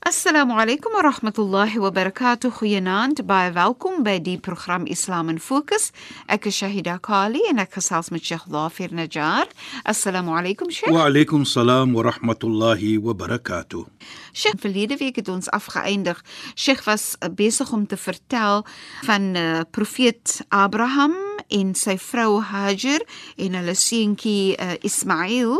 Assalamu 0.00 0.56
alaykum 0.56 0.94
wa 0.94 1.02
rahmatullahi 1.02 1.76
wa 1.76 1.90
barakatuh. 1.90 2.50
Goeienaand. 2.50 3.20
Baie 3.26 3.52
welkom 3.52 4.02
by 4.02 4.16
die 4.18 4.38
program 4.38 4.86
Islam 4.86 5.28
in 5.28 5.38
Fokus. 5.38 5.92
Ek 6.26 6.46
is 6.48 6.56
Shahida 6.56 6.96
Kali 6.98 7.42
en 7.50 7.60
ek 7.60 7.76
gesels 7.76 8.08
met 8.08 8.24
Sheikh 8.24 8.48
Dhafir 8.48 8.94
Najjar. 8.96 9.52
Assalamu 9.84 10.32
alaykum 10.32 10.72
Sheikh. 10.72 10.88
Wa 10.88 11.04
alaykum 11.10 11.44
salaam 11.44 11.92
wa 11.92 12.06
rahmatullahi 12.08 12.96
wa 12.96 13.12
barakatuh. 13.12 13.84
Sheikh, 14.32 14.56
verlede 14.64 14.96
week 14.96 15.20
het 15.20 15.28
ons 15.28 15.52
afgeëindig. 15.52 16.24
Sheikh 16.56 16.80
was 16.88 17.18
besig 17.36 17.68
om 17.70 17.84
te 17.86 18.00
vertel 18.00 18.64
van 19.04 19.34
uh, 19.36 19.60
profeet 19.70 20.40
Abraham 20.48 21.12
en 21.50 21.74
sy 21.78 21.96
vrou 22.00 22.40
Hajar 22.44 23.02
en 23.40 23.56
hulle 23.58 23.74
seentjie 23.78 24.56
uh, 24.56 24.76
Ismail. 24.86 25.58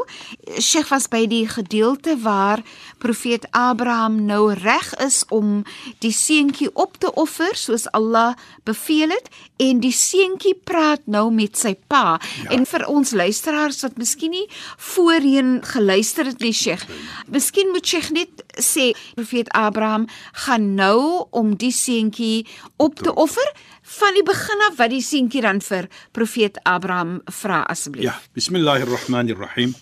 Sheikh 0.58 0.90
was 0.92 1.08
by 1.10 1.24
die 1.30 1.46
gedeelte 1.50 2.16
waar 2.22 2.62
profeet 3.02 3.46
Abraham 3.56 4.20
nou 4.28 4.52
reg 4.54 4.92
is 5.02 5.22
om 5.34 5.62
die 6.04 6.12
seentjie 6.14 6.70
op 6.74 6.98
te 7.00 7.12
offer 7.20 7.56
soos 7.58 7.88
Allah 7.96 8.36
beveel 8.68 9.14
het 9.14 9.30
en 9.60 9.80
die 9.82 9.94
seentjie 9.94 10.54
praat 10.54 11.06
nou 11.10 11.28
met 11.34 11.58
sy 11.58 11.74
pa. 11.90 12.18
Ja. 12.44 12.50
En 12.56 12.66
vir 12.68 12.86
ons 12.90 13.14
luisteraars 13.16 13.82
wat 13.86 13.98
miskien 14.00 14.34
nie 14.34 14.46
voorheen 14.76 15.58
geluister 15.66 16.28
het 16.30 16.40
nie, 16.44 16.54
Sheikh. 16.54 16.86
Miskien 17.30 17.72
moet 17.74 17.86
Sheikh 17.86 18.12
net 18.14 18.44
sê 18.60 18.90
profeet 19.16 19.50
Abraham 19.56 20.06
gaan 20.46 20.74
nou 20.74 21.26
om 21.30 21.54
die 21.58 21.72
seentjie 21.74 22.46
op 22.76 23.00
te 23.02 23.14
offer 23.14 23.52
van 23.90 24.14
die 24.14 24.22
begin 24.22 24.60
af 24.68 24.76
wat 24.78 24.92
die 24.92 25.02
seentjie 25.02 25.42
dan 25.42 25.58
vir 25.64 25.88
profeet 26.14 26.60
Abraham 26.68 27.18
vra 27.40 27.62
asseblief. 27.72 28.06
Ja, 28.06 28.14
bismillahirrahmanirrahim. 28.38 29.74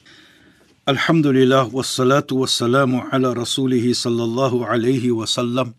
Alhamdulillah 0.88 1.68
wassalatu 1.72 2.40
wassalamu 2.40 3.02
ala 3.12 3.34
rasulih 3.36 3.84
sallallahu 3.92 4.64
alayhi 4.64 5.12
wa 5.12 5.26
sallam 5.26 5.74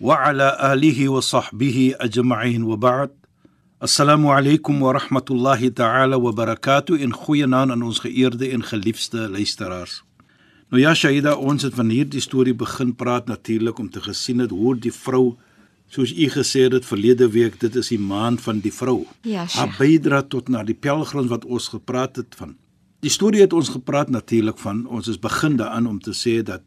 wa 0.00 0.16
ala 0.16 0.56
alihi 0.72 1.10
wa 1.12 1.20
sahbihi 1.20 1.98
ajma'in 2.00 2.64
wa 2.64 2.76
ba'd. 2.76 3.12
Assalamu 3.80 4.32
alaykum 4.32 4.80
wa 4.80 4.96
rahmatullahi 4.96 5.70
ta'ala 5.70 6.18
wa 6.18 6.32
barakatuh 6.32 6.96
in 6.98 7.12
goeie 7.12 7.46
naam 7.46 7.70
aan 7.70 7.82
ons 7.82 8.00
geëerde 8.00 8.48
en 8.50 8.64
geliefde 8.64 9.28
luisteraars. 9.28 10.02
Nou 10.72 10.80
ja, 10.80 10.94
Shaida, 10.94 11.36
ons 11.36 11.62
het 11.62 11.76
van 11.76 11.92
hierdie 11.92 12.20
storie 12.20 12.56
begin 12.56 12.96
praat 12.96 13.28
natuurlik 13.28 13.78
om 13.78 13.90
te 13.90 14.00
gesien 14.00 14.40
het 14.40 14.50
hoe 14.50 14.74
die 14.76 14.92
vrou 14.92 15.36
soos 15.88 16.12
u 16.12 16.28
gesê 16.30 16.66
het 16.70 16.84
verlede 16.86 17.28
week, 17.32 17.60
dit 17.60 17.74
is 17.76 17.88
die 17.88 17.98
maand 17.98 18.40
van 18.40 18.60
die 18.60 18.72
vrou. 18.72 19.06
Ja, 19.22 19.46
Haar 19.54 19.74
bydra 19.78 20.22
tot 20.22 20.48
na 20.48 20.62
die 20.64 20.74
pelgrims 20.76 21.28
wat 21.32 21.44
ons 21.44 21.68
gepraat 21.68 22.16
het 22.16 22.34
van. 22.36 22.56
Die 23.00 23.10
storie 23.10 23.40
het 23.40 23.52
ons 23.52 23.68
gepraat 23.68 24.10
natuurlik 24.10 24.58
van 24.58 24.86
ons 24.86 25.08
is 25.08 25.18
begin 25.18 25.56
daaraan 25.56 25.86
om 25.86 26.00
te 26.00 26.10
sê 26.12 26.42
dat 26.42 26.62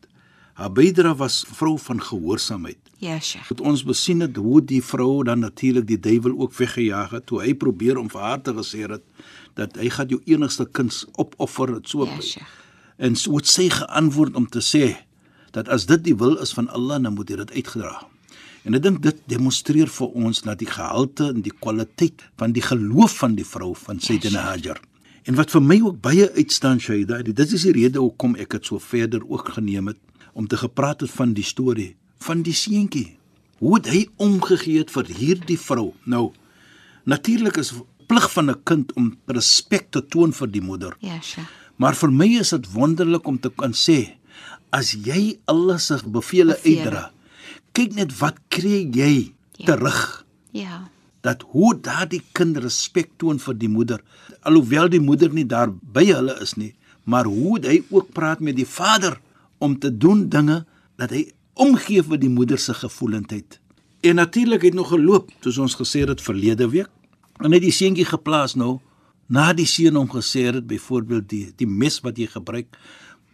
haar 0.53 0.71
bydra 0.71 1.15
was 1.15 1.45
vrou 1.47 1.77
van 1.79 2.01
gehoorsaamheid. 2.01 2.77
Ja, 2.97 3.19
Sheikh. 3.19 3.47
Het 3.49 3.61
ons 3.61 3.83
besien 3.83 4.19
het 4.21 4.35
hoe 4.35 4.61
die 4.65 4.81
vrou 4.83 5.23
dan 5.23 5.39
natuurlik 5.39 5.87
die 5.87 5.99
duiwel 5.99 6.35
ook 6.39 6.53
weggejaag 6.53 7.09
het 7.11 7.25
toe 7.25 7.41
hy 7.41 7.53
probeer 7.53 7.97
om 7.97 8.09
vir 8.09 8.21
haar 8.21 8.41
te 8.41 8.53
gesê 8.53 8.85
het 8.89 9.01
dat 9.57 9.75
hy 9.75 9.89
gaan 9.89 10.07
jou 10.07 10.21
enigste 10.25 10.65
kind 10.71 11.05
opoffer 11.17 11.73
het 11.75 11.89
so 11.89 12.05
Ja, 12.05 12.21
Sheikh. 12.21 12.47
en 12.97 13.15
so 13.15 13.35
het 13.35 13.47
sy 13.47 13.69
geantwoord 13.69 14.35
om 14.35 14.47
te 14.47 14.59
sê 14.61 14.95
dat 15.51 15.67
as 15.67 15.85
dit 15.85 16.03
die 16.03 16.15
wil 16.15 16.37
is 16.37 16.53
van 16.53 16.69
Allah 16.69 17.01
dan 17.03 17.13
moet 17.13 17.29
jy 17.29 17.35
dit 17.35 17.51
uitgedra. 17.51 18.07
En 18.63 18.77
ek 18.77 18.83
dink 18.83 19.01
dit 19.01 19.21
demonstreer 19.31 19.89
vir 19.89 20.07
ons 20.07 20.41
dat 20.45 20.59
die 20.61 20.69
gehalte 20.69 21.31
en 21.33 21.41
die 21.41 21.53
kwaliteit 21.53 22.21
van 22.37 22.53
die 22.53 22.61
geloof 22.61 23.17
van 23.23 23.35
die 23.35 23.45
vrou 23.47 23.73
van 23.75 23.99
Sayyidina 23.99 24.45
Hajar. 24.51 24.81
En 25.25 25.37
wat 25.37 25.53
vir 25.53 25.61
my 25.61 25.79
ook 25.81 26.01
baie 26.01 26.27
uitstaan 26.35 26.79
Shaida, 26.81 27.21
dit 27.21 27.39
is 27.39 27.65
die 27.65 27.73
rede 27.77 27.99
hoekom 28.01 28.35
ek 28.41 28.57
dit 28.57 28.69
so 28.69 28.81
verder 28.81 29.25
ook 29.25 29.53
geneem 29.57 29.87
het 29.93 29.99
om 30.33 30.47
te 30.47 30.57
gepraat 30.57 31.01
het 31.01 31.11
van 31.11 31.33
die 31.33 31.45
storie 31.45 31.95
van 32.21 32.43
die 32.45 32.53
seentjie. 32.53 33.17
Hoe 33.61 33.75
het 33.77 33.89
hy 33.89 34.05
omgegee 34.21 34.81
het 34.81 34.93
vir 34.93 35.09
hierdie 35.09 35.57
vrou? 35.59 35.91
Nou 36.05 36.31
natuurlik 37.09 37.57
is 37.57 37.73
plig 38.07 38.27
van 38.33 38.49
'n 38.49 38.61
kind 38.63 38.93
om 38.93 39.17
respek 39.25 39.89
te 39.91 40.05
toon 40.05 40.33
vir 40.33 40.51
die 40.51 40.61
moeder. 40.61 40.95
Ja, 40.99 41.21
Sheikh. 41.21 41.49
Maar 41.75 41.95
vir 41.95 42.11
my 42.11 42.27
is 42.39 42.49
dit 42.49 42.71
wonderlik 42.73 43.27
om 43.27 43.39
te 43.39 43.49
kan 43.49 43.73
sê 43.73 44.17
as 44.69 44.93
jy 44.93 45.39
Allah 45.45 45.79
se 45.79 45.97
Bevele. 46.05 46.57
uitdra, 46.63 47.11
kyk 47.73 47.93
net 47.95 48.17
wat 48.19 48.39
kry 48.49 48.89
jy 48.93 49.33
Ja. 49.57 49.65
terug. 49.65 50.25
Ja. 50.51 50.89
Dat 51.21 51.43
hoe 51.53 51.75
daardie 51.81 52.21
kind 52.33 52.57
respek 52.57 53.09
toon 53.17 53.39
vir 53.39 53.53
die 53.53 53.69
moeder, 53.69 54.01
alhoewel 54.41 54.89
die 54.89 54.99
moeder 54.99 55.29
nie 55.33 55.45
daar 55.45 55.69
by 55.93 56.05
hulle 56.05 56.33
is 56.41 56.55
nie, 56.57 56.73
maar 57.05 57.25
hoe 57.25 57.59
hy 57.61 57.83
ook 57.89 58.11
praat 58.13 58.39
met 58.39 58.55
die 58.55 58.65
vader 58.65 59.19
om 59.59 59.79
te 59.79 59.91
doen 59.97 60.29
dinge 60.29 60.65
dat 60.97 61.09
hy 61.13 61.31
omgee 61.53 62.01
vir 62.03 62.17
die 62.17 62.29
moeder 62.29 62.57
se 62.57 62.73
gevoelendheid. 62.73 63.59
En 64.01 64.15
natuurlik 64.15 64.61
het 64.61 64.73
nog 64.73 64.89
geloop, 64.89 65.29
soos 65.41 65.57
ons 65.57 65.75
gesê 65.77 66.07
het 66.07 66.21
verlede 66.21 66.69
week. 66.69 66.89
En 67.39 67.51
het 67.51 67.61
die 67.61 67.71
seentjie 67.71 68.05
geplaas 68.05 68.55
nou 68.55 68.79
na 69.27 69.53
die 69.53 69.65
seun 69.65 69.95
hom 69.95 70.09
gesê 70.09 70.47
het 70.49 70.65
byvoorbeeld 70.67 71.29
die 71.29 71.53
die 71.57 71.67
mes 71.67 71.99
wat 72.01 72.17
jy 72.17 72.27
gebruik, 72.27 72.77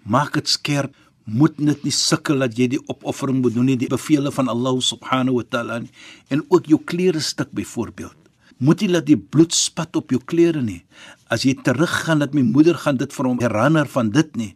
maak 0.03 0.33
dit 0.33 0.47
skerp. 0.47 0.93
Moet 1.27 1.57
net 1.59 1.83
nie 1.83 1.91
sukkel 1.91 2.39
dat 2.39 2.55
jy 2.57 2.69
die 2.71 2.79
opoffering 2.87 3.41
moet 3.43 3.53
doen 3.57 3.65
nie, 3.67 3.75
die 3.77 3.89
bevele 3.91 4.31
van 4.31 4.47
Allah 4.47 4.77
subhanahu 4.81 5.41
wa 5.41 5.43
taala 5.49 5.79
nie. 5.83 5.91
en 6.29 6.43
ook 6.49 6.65
jou 6.71 6.79
klere 6.85 7.19
stuk 7.19 7.51
byvoorbeeld. 7.51 8.15
Moet 8.57 8.81
jy 8.81 8.87
laat 8.87 9.05
die 9.05 9.17
bloed 9.17 9.53
spat 9.53 9.95
op 9.95 10.09
jou 10.11 10.21
klere 10.25 10.61
nie. 10.61 10.83
As 11.29 11.43
jy 11.43 11.53
teruggaan 11.53 12.19
dat 12.19 12.33
my 12.33 12.41
moeder 12.41 12.75
gaan 12.75 12.97
dit 12.97 13.11
vir 13.13 13.25
hom 13.27 13.39
herinner 13.39 13.85
van 13.85 14.09
dit 14.09 14.35
nie, 14.35 14.55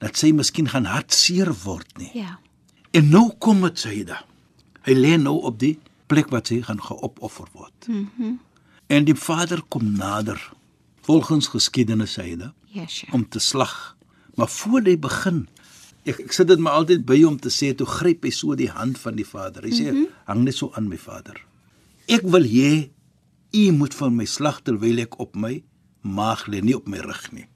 dat 0.00 0.16
sy 0.16 0.32
miskien 0.32 0.68
gaan 0.68 0.84
hartseer 0.84 1.52
word 1.64 1.98
nie. 1.98 2.10
Ja. 2.14 2.38
En 2.92 3.08
nou 3.10 3.30
kom 3.38 3.60
dit 3.62 3.78
Saida. 3.78 4.24
Hy 4.82 4.94
lê 4.94 5.16
nou 5.16 5.38
op 5.46 5.58
die 5.60 5.78
plek 6.08 6.30
wat 6.30 6.48
sy 6.48 6.60
gaan 6.62 6.80
geopoffer 6.82 7.46
word. 7.54 7.86
Mhm. 7.88 8.06
Mm 8.18 8.38
en 8.90 9.04
die 9.06 9.14
vader 9.14 9.60
kom 9.68 9.92
nader 9.94 10.40
volgens 11.06 11.46
geskiedenis 11.46 12.12
Saida 12.18 12.52
Ja, 12.74 12.86
Sheikh. 12.88 13.14
om 13.14 13.22
te 13.28 13.38
slag. 13.38 13.96
Maar 14.34 14.48
voor 14.48 14.80
hy 14.82 14.96
begin 14.98 15.46
ek 16.10 16.20
ek 16.26 16.34
sit 16.36 16.50
dit 16.50 16.62
maar 16.62 16.80
altyd 16.80 17.04
by 17.08 17.20
om 17.28 17.38
te 17.38 17.52
sê 17.52 17.72
toe 17.76 17.86
gryp 17.88 18.26
hy 18.26 18.32
so 18.34 18.56
die 18.58 18.70
hand 18.70 18.98
van 18.98 19.18
die 19.18 19.26
vader. 19.26 19.64
Hy 19.66 19.72
sê 19.74 19.86
mm 19.90 19.96
-hmm. 19.96 20.08
hang 20.26 20.44
net 20.44 20.56
so 20.56 20.70
aan 20.74 20.88
my 20.88 20.98
vader. 20.98 21.38
Ek 22.06 22.22
wil 22.22 22.44
hê 22.44 22.90
u 23.52 23.72
moet 23.72 23.94
vir 23.94 24.10
my 24.10 24.24
slag 24.24 24.62
terwyl 24.62 24.98
ek 24.98 25.18
op 25.20 25.36
my 25.36 25.62
maag 26.02 26.46
lê, 26.46 26.60
nie 26.62 26.76
op 26.76 26.86
my 26.88 26.98
rug 26.98 27.32
nie. 27.32 27.46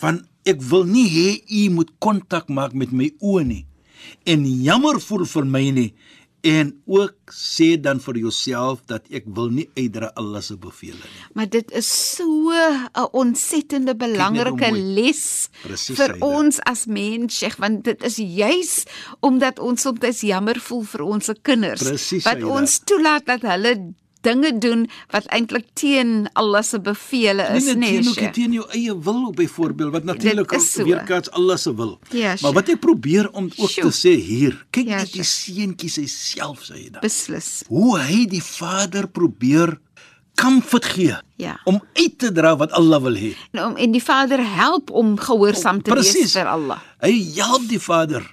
Want 0.00 0.24
ek 0.44 0.62
wil 0.62 0.84
nie 0.84 1.08
hê 1.08 1.28
u 1.48 1.70
moet 1.70 1.90
kontak 1.98 2.48
maak 2.48 2.72
met 2.74 2.92
my 2.92 3.10
oë 3.20 3.44
nie 3.44 3.66
en 4.24 4.44
jammer 4.62 5.00
voel 5.00 5.24
vir 5.28 5.46
my 5.48 5.64
nie 5.76 5.90
en 6.44 6.74
ook 6.84 7.32
sê 7.32 7.80
dan 7.80 8.00
vir 8.04 8.18
jouself 8.20 8.82
dat 8.90 9.06
ek 9.08 9.24
wil 9.36 9.48
nie 9.48 9.64
uitdra 9.78 10.10
Allah 10.20 10.42
se 10.44 10.58
bevele 10.60 11.00
nie. 11.00 11.22
Maar 11.32 11.48
dit 11.48 11.70
is 11.72 11.88
so 11.88 12.52
'n 12.52 13.08
ontsettende 13.12 13.96
belangrike 13.96 14.70
les 14.72 15.48
Presies, 15.62 15.96
vir 15.96 16.10
Saida. 16.12 16.26
ons 16.26 16.60
as 16.60 16.86
mens, 16.86 17.38
Sheikh, 17.38 17.56
want 17.56 17.84
dit 17.84 18.02
is 18.04 18.16
juis 18.16 18.84
omdat 19.20 19.58
ons 19.58 19.80
soms 19.80 20.20
jammer 20.20 20.60
voel 20.60 20.84
vir 20.84 21.02
ons 21.02 21.30
kinders 21.42 21.82
Presies, 21.82 22.24
wat 22.24 22.34
Saida. 22.40 22.46
ons 22.46 22.78
toelaat 22.84 23.26
dat 23.26 23.42
hulle 23.42 23.94
dinge 24.24 24.50
doen 24.58 24.86
wat 25.12 25.26
eintlik 25.36 25.66
teen 25.78 26.26
Allah 26.40 26.62
se 26.64 26.80
bevele 26.80 27.44
is, 27.56 27.64
Nee, 27.68 27.74
nee, 27.76 28.00
teen, 28.00 28.08
ook 28.26 28.32
teen 28.34 28.52
jou 28.56 28.66
eie 28.74 28.94
wil 29.06 29.30
byvoorbeeld 29.36 29.92
wat 29.92 30.04
natuurlik 30.04 30.52
so. 30.60 30.84
weerkaats 30.84 31.30
Allah 31.30 31.56
se 31.60 31.74
wil. 31.74 31.98
Ja, 32.10 32.34
maar 32.42 32.52
wat 32.56 32.68
ek 32.72 32.80
probeer 32.80 33.30
om 33.32 33.50
ook 33.56 33.70
Sjoe. 33.70 33.90
te 33.90 33.94
sê 33.94 34.14
hier, 34.20 34.58
kyk 34.70 34.88
Ja, 34.88 34.96
net 35.04 35.12
die 35.12 35.22
seentjie 35.22 36.08
self 36.08 36.64
sê 36.70 36.88
dan. 36.90 37.00
Beslis. 37.04 37.62
Hoe 37.68 37.98
hy 38.00 38.24
die 38.26 38.42
vader 38.42 39.06
probeer 39.08 39.78
comfort 40.34 40.84
gee 40.84 41.14
Ja. 41.36 41.56
om 41.64 41.80
uit 41.94 42.18
te 42.18 42.32
dra 42.32 42.56
wat 42.56 42.72
Allah 42.72 43.00
wil 43.02 43.14
hê. 43.14 43.34
En, 43.52 43.64
om, 43.64 43.76
en 43.76 43.92
die 43.92 44.02
Vader 44.02 44.40
help 44.56 44.90
om 44.90 45.16
gehoorsaam 45.18 45.82
te 45.82 45.94
wees 45.94 46.10
Presies. 46.12 46.32
vir 46.32 46.46
Allah. 46.50 46.80
Hy 47.02 47.12
help 47.36 47.68
die 47.68 47.78
vader 47.82 48.26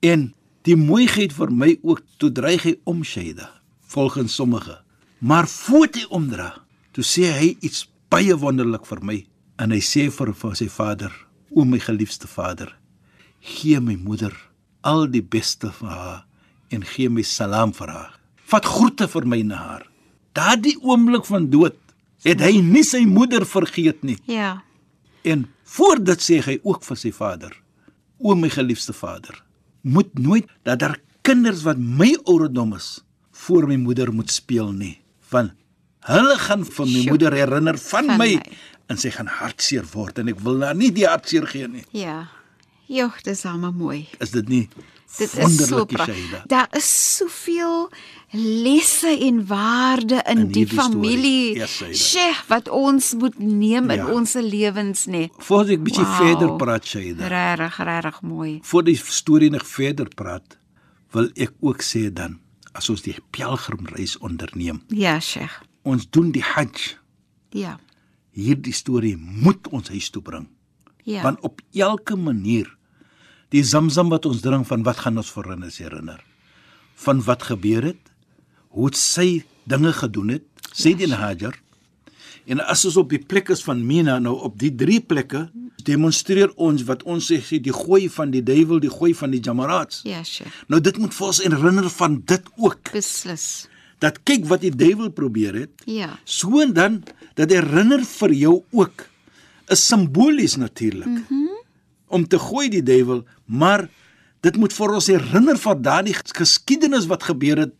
en 0.00 0.34
die 0.66 0.76
mooiheid 0.76 1.32
vir 1.32 1.50
my 1.50 1.78
ook 1.82 2.02
toe 2.18 2.30
dreig 2.32 2.62
hy 2.66 2.74
om 2.84 3.02
Shaida 3.04 3.48
volgens 3.88 4.34
sommige 4.34 4.78
Maar 5.18 5.48
voor 5.48 5.88
hy 5.92 6.04
omdra, 6.14 6.52
toe 6.94 7.02
sê 7.02 7.32
hy 7.34 7.48
iets 7.58 7.88
baie 8.10 8.36
wonderlik 8.38 8.86
vir 8.86 9.00
my 9.02 9.16
en 9.58 9.74
hy 9.74 9.80
sê 9.82 10.06
vir, 10.14 10.30
vir 10.30 10.54
sy 10.54 10.68
vader: 10.70 11.10
"O 11.50 11.64
my 11.64 11.80
geliefde 11.82 12.30
vader, 12.30 12.70
gee 13.40 13.80
my 13.80 13.96
moeder 13.96 14.34
al 14.82 15.08
die 15.10 15.22
beste 15.22 15.72
vir 15.80 15.90
haar 15.90 16.24
en 16.70 16.84
gee 16.84 17.08
my 17.08 17.22
salaam 17.22 17.72
vir 17.74 17.90
haar. 17.90 18.14
Vat 18.46 18.64
groete 18.64 19.08
vir 19.08 19.26
my 19.26 19.42
na 19.42 19.56
haar." 19.56 19.84
Daardie 20.32 20.78
oomblik 20.82 21.26
van 21.26 21.50
dood 21.50 21.74
het 22.22 22.40
hy 22.40 22.60
nie 22.62 22.84
sy 22.84 23.02
moeder 23.06 23.46
vergeet 23.46 24.02
nie. 24.02 24.18
Ja. 24.26 24.62
En 25.24 25.48
voor 25.64 25.98
dit 25.98 26.20
sê 26.22 26.38
hy 26.44 26.60
ook 26.62 26.84
vir 26.84 26.96
sy 26.96 27.10
vader: 27.10 27.52
"O 28.18 28.34
my 28.34 28.48
geliefde 28.48 28.92
vader, 28.92 29.42
moet 29.82 30.18
nooit 30.18 30.46
dat 30.62 30.78
daar 30.78 30.98
kinders 31.22 31.62
wat 31.62 31.78
my 31.78 32.14
ouderdom 32.24 32.74
is 32.74 33.00
voor 33.32 33.66
my 33.66 33.76
moeder 33.76 34.12
moet 34.14 34.30
speel 34.30 34.72
nie, 34.72 35.00
want 35.30 35.52
hulle 36.08 36.36
gaan 36.38 36.64
vir 36.64 36.86
my 36.86 36.92
Sjoe. 37.02 37.08
moeder 37.10 37.32
herinner 37.32 37.78
van, 37.78 38.06
Van 38.06 38.18
my, 38.18 38.34
my. 38.34 38.58
en 38.88 38.96
sy 38.96 39.10
gaan 39.10 39.26
hartseer 39.26 39.84
word 39.92 40.18
en 40.18 40.28
ek 40.28 40.40
wil 40.40 40.62
haar 40.64 40.74
nie 40.74 40.90
die 40.92 41.06
hartseer 41.06 41.46
gee 41.46 41.68
nie. 41.68 41.84
Ja. 41.92 42.28
Joh, 42.88 43.12
dis 43.24 43.44
almal 43.44 43.72
mooi. 43.72 44.06
Is 44.20 44.30
dit 44.30 44.48
nie 44.48 44.68
Dit 45.18 45.32
is 45.40 45.54
so 45.66 45.84
pragtig. 45.88 46.42
Daar 46.46 46.68
is 46.76 47.16
soveel 47.16 47.88
lesse 48.36 49.08
en 49.24 49.46
waarde 49.46 50.22
in, 50.28 50.38
In 50.38 50.48
die 50.52 50.66
familie. 50.68 51.54
Yes. 51.56 51.78
Sheikh 51.92 52.42
wat 52.48 52.68
ons 52.68 53.14
moet 53.14 53.38
neem 53.38 53.88
in 53.90 53.96
Ja. 54.02 54.06
ons 54.12 54.32
lewens 54.34 55.06
nê. 55.06 55.28
Voordat 55.38 55.72
ek 55.78 55.82
bietjie 55.82 56.04
Wauw. 56.04 56.16
verder 56.26 56.56
praat, 56.56 56.84
Shaida. 56.86 57.26
Regtig, 57.28 57.78
regtig 57.84 58.20
mooi. 58.22 58.58
Voor 58.62 58.84
die 58.84 58.96
storie 58.96 59.50
nog 59.50 59.66
verder 59.66 60.08
praat, 60.14 60.58
wil 61.12 61.30
ek 61.36 61.52
ook 61.60 61.80
sê 61.82 62.12
dan 62.12 62.38
as 62.72 62.88
ons 62.90 63.02
die 63.02 63.16
pelgrimreis 63.30 64.16
onderneem, 64.18 64.82
Ja, 64.88 65.20
Sheikh. 65.20 65.62
ons 65.82 66.06
doen 66.10 66.30
die 66.32 66.42
Hajj 66.42 66.96
Ja. 67.50 67.78
hierdie 68.32 68.72
storie 68.72 69.16
moet 69.16 69.68
ons 69.68 69.88
huis 69.88 70.10
toe 70.10 70.22
bring. 70.22 70.48
Ja. 71.04 71.22
Want 71.22 71.40
op 71.40 71.60
elke 71.72 72.16
manier 72.16 72.76
die 73.48 73.62
Zamzam 73.64 74.08
wat 74.08 74.26
ons 74.26 74.40
drink 74.40 74.66
van 74.66 74.82
wat 74.82 74.96
gaan 74.96 75.16
ons 75.16 75.30
herinner 75.30 75.78
herinner. 75.78 76.20
Van 76.94 77.22
wat 77.24 77.42
gebeur 77.42 77.82
het, 77.82 78.10
hoe 78.68 78.86
het 78.86 78.96
sy 78.96 79.44
dinge 79.64 79.92
gedoen 79.92 80.28
het, 80.28 80.42
Sayyidina 80.72 81.16
Hajar. 81.16 81.56
En 82.48 82.60
as 82.64 82.84
ons 82.88 82.96
op 82.96 83.10
die 83.12 83.20
plek 83.20 83.50
is 83.52 83.60
van 83.66 83.82
Mina 83.86 84.16
nou 84.24 84.34
op 84.46 84.54
die 84.60 84.70
drie 84.74 85.00
plekke 85.04 85.48
demonstreer 85.84 86.50
ons 86.56 86.82
wat 86.88 87.02
ons 87.08 87.26
sê 87.30 87.38
sê, 87.44 87.58
die 87.62 87.72
gooi 87.74 88.08
van 88.12 88.32
die 88.32 88.42
duiwel, 88.44 88.80
die 88.80 88.92
gooi 88.92 89.12
van 89.16 89.32
die 89.32 89.40
jamarats. 89.44 90.00
ja, 90.08 90.22
Sheikh. 90.24 90.52
Nou 90.68 90.80
dit 90.80 90.96
moet 90.98 91.14
vir 91.14 91.26
ons 91.26 91.42
herinner 91.44 91.90
van 91.90 92.22
dit 92.24 92.48
ook. 92.56 92.92
Beslis. 92.92 93.68
Dat 94.00 94.20
kyk 94.28 94.46
wat 94.48 94.62
die 94.64 94.72
duiwel 94.74 95.10
probeer 95.10 95.54
het, 95.54 95.84
Ja. 95.84 96.18
So 96.24 96.60
en 96.60 96.72
dan 96.72 97.02
dat 97.34 97.50
herinner 97.50 98.04
vir 98.04 98.32
jou 98.32 98.62
ook 98.72 99.06
is 99.68 99.86
simbolies 99.86 100.56
natuurlik. 100.56 101.06
Mm 101.06 101.24
-hmm. 101.28 101.56
Om 102.06 102.28
te 102.28 102.38
gooi 102.38 102.68
die 102.68 102.82
duiwel, 102.82 103.24
maar 103.44 103.88
dit 104.40 104.56
moet 104.56 104.72
vir 104.72 104.94
ons 104.94 105.06
herinner 105.06 105.58
van 105.58 105.82
daardie 105.82 106.14
geskiedenis 106.14 107.06
wat 107.06 107.22
gebeur 107.22 107.58
het 107.58 107.74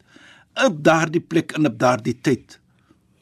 op 0.64 0.82
daardie 0.85 1.21
plek 1.21 1.53
en 1.53 1.67
op 1.67 1.79
daardie 1.79 2.19
tyd 2.21 2.59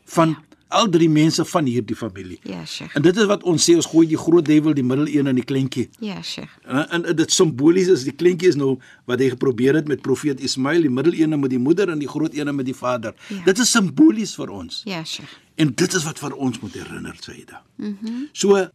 van 0.05 0.29
ja. 0.29 0.46
Al 0.69 0.89
drie 0.91 1.09
mense 1.11 1.45
van 1.47 1.67
hierdie 1.69 1.97
familie. 1.97 2.39
Ja, 2.43 2.65
Sheikh. 2.67 2.95
En 2.97 3.03
dit 3.03 3.17
is 3.17 3.29
wat 3.31 3.45
ons 3.47 3.63
sê 3.63 3.77
ons 3.79 3.87
gooi 3.87 4.07
die 4.11 4.19
groot 4.19 4.45
duiwel 4.47 4.75
die 4.75 4.85
middel 4.87 5.09
een 5.13 5.31
en 5.31 5.39
die 5.39 5.45
kleintjie. 5.47 5.87
Ja, 6.03 6.19
Sheikh. 6.23 6.53
En, 6.65 6.83
en, 6.91 7.05
en 7.13 7.19
dit 7.19 7.33
simbolies 7.33 7.91
is 7.93 8.07
die 8.09 8.15
kleintjie 8.17 8.51
is 8.51 8.59
nou 8.59 8.77
wat 9.07 9.23
hy 9.23 9.31
geprobeer 9.37 9.79
het 9.79 9.91
met 9.91 10.03
profeet 10.03 10.43
Ismail, 10.43 10.89
die 10.89 10.93
middel 10.93 11.15
een 11.19 11.39
met 11.39 11.53
die 11.55 11.63
moeder 11.63 11.93
en 11.93 12.03
die 12.03 12.11
groot 12.11 12.35
een 12.35 12.51
met 12.55 12.67
die 12.67 12.77
vader. 12.77 13.15
Ja. 13.31 13.45
Dit 13.47 13.63
is 13.63 13.71
simbolies 13.71 14.35
vir 14.39 14.55
ons. 14.55 14.83
Ja, 14.89 15.05
Sheikh. 15.05 15.37
En 15.57 15.71
dit 15.73 15.95
is 15.95 16.05
wat 16.05 16.19
vir 16.21 16.35
ons 16.35 16.59
moet 16.61 16.75
herinner, 16.77 17.17
Saida. 17.21 17.63
Mhm. 17.77 17.95
Mm 18.03 18.25
so 18.37 18.67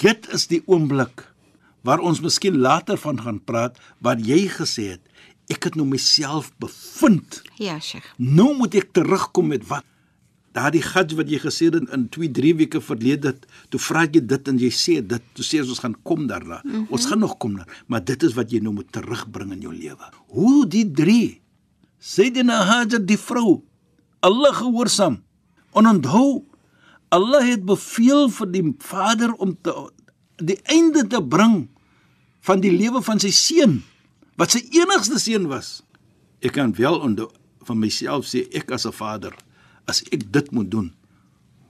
dit 0.00 0.28
is 0.32 0.46
die 0.48 0.62
oomblik 0.70 1.26
waar 1.84 2.00
ons 2.00 2.22
miskien 2.24 2.56
later 2.62 2.96
van 2.96 3.18
gaan 3.20 3.40
praat 3.44 3.76
wat 4.02 4.22
jy 4.24 4.46
gesê 4.50 4.92
het. 4.94 5.02
Ek 5.52 5.68
het 5.68 5.76
nou 5.78 5.84
myself 5.86 6.48
bevind. 6.62 7.42
Ja, 7.60 7.76
Sheikh. 7.82 8.06
Nou 8.16 8.54
moet 8.56 8.74
ek 8.78 8.94
terugkom 8.96 9.52
met 9.52 9.66
wat? 9.68 9.84
Daardie 10.56 10.82
gats 10.82 11.14
wat 11.18 11.28
jy 11.28 11.38
gesê 11.42 11.68
het 11.68 11.90
in 11.92 12.08
2, 12.08 12.30
3 12.32 12.54
weke 12.62 12.80
verlede, 12.80 13.34
toe 13.68 13.80
vra 13.80 14.06
jy 14.08 14.22
dit 14.24 14.48
en 14.48 14.60
jy 14.60 14.70
sê 14.72 15.00
dit, 15.04 15.24
toe 15.36 15.44
sê 15.44 15.60
ons 15.60 15.82
gaan 15.84 15.96
kom 16.02 16.26
daarna. 16.30 16.62
Mm 16.64 16.70
-hmm. 16.72 16.86
Ons 16.90 17.06
gaan 17.06 17.20
nog 17.20 17.36
kom 17.36 17.56
daar, 17.56 17.68
maar 17.86 18.04
dit 18.04 18.22
is 18.22 18.34
wat 18.34 18.50
jy 18.50 18.60
nou 18.60 18.72
moet 18.72 18.92
terugbring 18.92 19.52
in 19.52 19.60
jou 19.60 19.74
lewe. 19.74 20.06
Hoe 20.32 20.66
die 20.66 20.90
drie 20.90 21.42
Sayyidina 21.98 22.64
Hajar 22.64 23.02
die 23.02 23.18
vrou 23.18 23.62
Allah 24.20 24.54
gehoorsaam. 24.54 25.20
En 25.74 25.86
onthou 25.86 26.44
Allah 27.08 27.44
het 27.46 27.64
beveel 27.64 28.28
vir 28.30 28.50
die 28.50 28.64
vader 28.78 29.32
om 29.32 29.56
te 29.62 29.74
die 30.36 30.58
einde 30.68 31.06
te 31.08 31.22
bring 31.22 31.68
van 32.44 32.60
die 32.60 32.72
lewe 32.72 33.00
van 33.02 33.20
sy 33.20 33.30
seun 33.32 33.80
wat 34.36 34.52
sy 34.52 34.60
enigste 34.76 35.18
seun 35.18 35.46
was. 35.48 35.80
Ek 36.44 36.52
kan 36.58 36.74
wel 36.76 36.98
onthou 37.00 37.30
van 37.66 37.78
myself 37.80 38.28
sê 38.28 38.44
ek 38.54 38.70
as 38.70 38.86
'n 38.86 38.92
vader 38.92 39.32
as 39.86 40.02
ek 40.10 40.26
dit 40.32 40.50
moet 40.50 40.70
doen, 40.70 40.92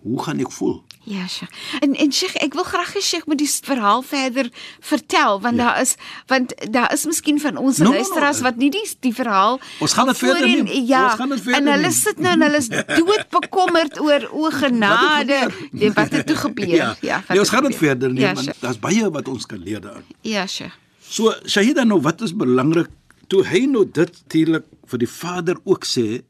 hoe 0.07 0.23
gaan 0.23 0.39
ek 0.41 0.53
voel? 0.55 0.77
Ja, 1.07 1.27
Sheikh. 1.31 1.51
En 1.83 1.95
en 1.95 2.13
Sheikh, 2.15 2.35
ek 2.43 2.55
wil 2.55 2.65
graag 2.67 2.93
hê 2.95 3.01
Sheikh 3.03 3.27
moet 3.31 3.39
die 3.39 3.47
verhaal 3.49 4.03
verder 4.03 4.49
vertel 4.83 5.41
want 5.43 5.57
ja. 5.59 5.65
daar 5.65 5.81
is 5.83 5.93
want 6.31 6.55
daar 6.75 6.93
is 6.95 7.05
miskien 7.07 7.39
van 7.43 7.57
ons 7.63 7.79
No, 7.79 7.85
no, 7.85 7.91
no, 7.91 7.97
luisteraars 8.01 8.41
eh, 8.41 8.47
wat 8.47 8.57
nie 8.59 8.71
die 8.75 8.83
die 9.07 9.13
verhaal 9.15 9.61
Ons 9.83 9.95
gaan 9.95 10.11
dit 10.11 10.19
verder 10.19 10.47
neem. 10.47 10.67
Ja, 10.87 11.05
Ons 11.11 11.19
gaan 11.21 11.35
dit 11.35 11.43
verder 11.45 11.61
en 11.61 11.71
hulle 11.73 11.91
neem. 11.91 11.95
sit 11.99 12.19
nou 12.23 12.33
en 12.35 12.43
hulle 12.47 12.61
is 12.63 12.69
dood 12.99 13.27
bekommerd 13.31 14.01
oor 14.03 14.27
o 14.33 14.51
genade 14.51 15.09
gebeur? 15.21 15.57
die- 15.73 15.93
wat 15.95 16.11
het 16.19 16.27
toe 16.27 16.37
gebeur. 16.43 16.75
Ja, 16.75 16.91
ja 17.03 17.21
wat 17.23 17.29
nee, 17.37 17.45
ons 17.47 17.55
gaan 17.55 17.69
dit 17.71 17.77
verder 17.83 18.13
neem 18.13 18.23
Ja, 18.27 18.35
want 18.35 18.61
daar's 18.61 18.79
baie 18.83 19.11
wat 19.11 19.29
ons 19.29 19.47
kan 19.47 19.59
leer 19.63 19.81
daarin. 19.81 20.07
Ja, 20.27 20.47
Sheikh. 20.47 20.75
So 21.07 21.35
Shahida 21.47 21.85
nou 21.87 22.01
wat 22.03 22.23
is 22.27 22.35
belangrik 22.35 22.91
toe 23.31 23.45
hy 23.47 23.67
nou 23.71 23.85
dit 23.87 24.11
natuurlik 24.23 24.67
vir 24.87 24.99
die 25.03 25.11
vader 25.11 25.59
ook 25.65 25.87
sê 25.87 26.23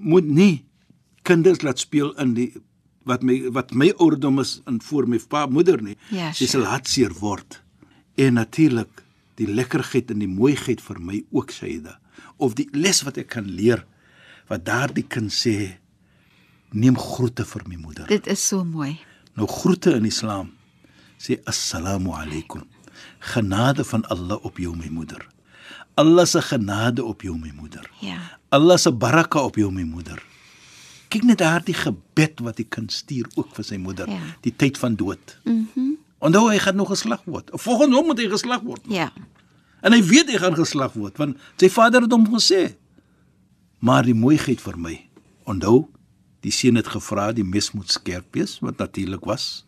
moet 0.00 0.24
nie 0.28 0.64
kinders 1.24 1.62
laat 1.64 1.80
speel 1.82 2.12
in 2.20 2.34
die 2.36 2.50
wat 3.08 3.22
my 3.26 3.36
wat 3.52 3.72
my 3.76 3.90
ouderdom 4.00 4.38
is 4.40 4.58
in 4.70 4.78
voor 4.80 5.08
my 5.08 5.18
pa 5.28 5.44
moeder 5.46 5.82
nie. 5.84 5.96
Ja, 6.10 6.30
Sy 6.32 6.46
sure. 6.46 6.50
sal 6.54 6.70
hartseer 6.70 7.12
word. 7.20 7.58
En 8.16 8.38
natuurlik 8.38 9.02
die 9.40 9.48
lekkerheid 9.50 10.12
en 10.14 10.22
die 10.22 10.30
mooiheid 10.30 10.80
vir 10.80 11.00
my 11.02 11.22
ook 11.34 11.50
Shahida 11.52 11.98
of 12.38 12.54
die 12.58 12.68
les 12.72 13.02
wat 13.06 13.18
ek 13.18 13.32
kan 13.34 13.46
leer 13.50 13.82
wat 14.48 14.64
daardie 14.66 15.04
kind 15.08 15.32
sê 15.34 15.74
neem 16.74 16.96
groete 16.98 17.44
vir 17.46 17.62
my 17.68 17.76
moeder. 17.80 18.06
Dit 18.10 18.26
is 18.30 18.42
so 18.42 18.64
mooi. 18.64 18.96
Nou 19.36 19.46
groete 19.50 19.94
in 19.98 20.06
Islam 20.08 20.52
sê 21.18 21.40
assalamu 21.50 22.14
alaykum. 22.14 22.64
Genade 23.34 23.84
van 23.84 24.04
Allah 24.12 24.38
op 24.44 24.58
jou 24.58 24.74
my 24.76 24.88
moeder. 24.92 25.22
Allah 25.96 26.26
se 26.26 26.40
genade 26.42 27.04
op 27.04 27.22
jou 27.22 27.36
my 27.38 27.50
moeder. 27.54 27.86
Ja. 28.02 28.18
Allah 28.50 28.78
se 28.78 28.90
baraka 28.92 29.42
op 29.42 29.56
jou 29.56 29.70
my 29.72 29.82
moeder. 29.86 30.22
Kyk 31.14 31.22
net 31.28 31.38
daardie 31.38 31.76
gebed 31.78 32.40
wat 32.42 32.56
die 32.58 32.66
kind 32.66 32.90
stuur 32.92 33.28
ook 33.38 33.52
vir 33.54 33.64
sy 33.64 33.76
moeder, 33.78 34.08
Ja. 34.10 34.18
die 34.42 34.50
tyd 34.56 34.78
van 34.78 34.96
dood. 34.96 35.38
Mhm. 35.44 35.68
Mm 35.76 35.92
Onthou 36.24 36.48
hy 36.48 36.56
gaan 36.58 36.76
nog 36.76 36.88
geslag 36.88 37.20
word. 37.28 37.50
Volgens 37.52 37.92
hom 37.94 38.06
moet 38.06 38.18
hy 38.18 38.28
geslag 38.32 38.62
word. 38.64 38.80
Ja. 38.88 39.12
En 39.82 39.92
hy 39.92 40.00
weet 40.02 40.30
hy 40.32 40.38
gaan 40.40 40.54
geslag 40.56 40.94
word 40.96 41.18
want 41.20 41.36
sy 41.60 41.68
vader 41.68 42.00
het 42.06 42.10
hom 42.12 42.24
gesê. 42.32 42.76
Maar 43.84 44.02
die 44.08 44.14
mooiheid 44.14 44.60
vir 44.60 44.78
my. 44.78 44.94
Onthou, 45.44 45.90
die 46.40 46.50
seun 46.50 46.76
het 46.80 46.88
gevra 46.88 47.26
die 47.36 47.44
mes 47.44 47.72
moet 47.76 47.90
skerp 47.92 48.32
wees 48.34 48.56
wat 48.64 48.78
natuurlik 48.80 49.24
was. 49.28 49.66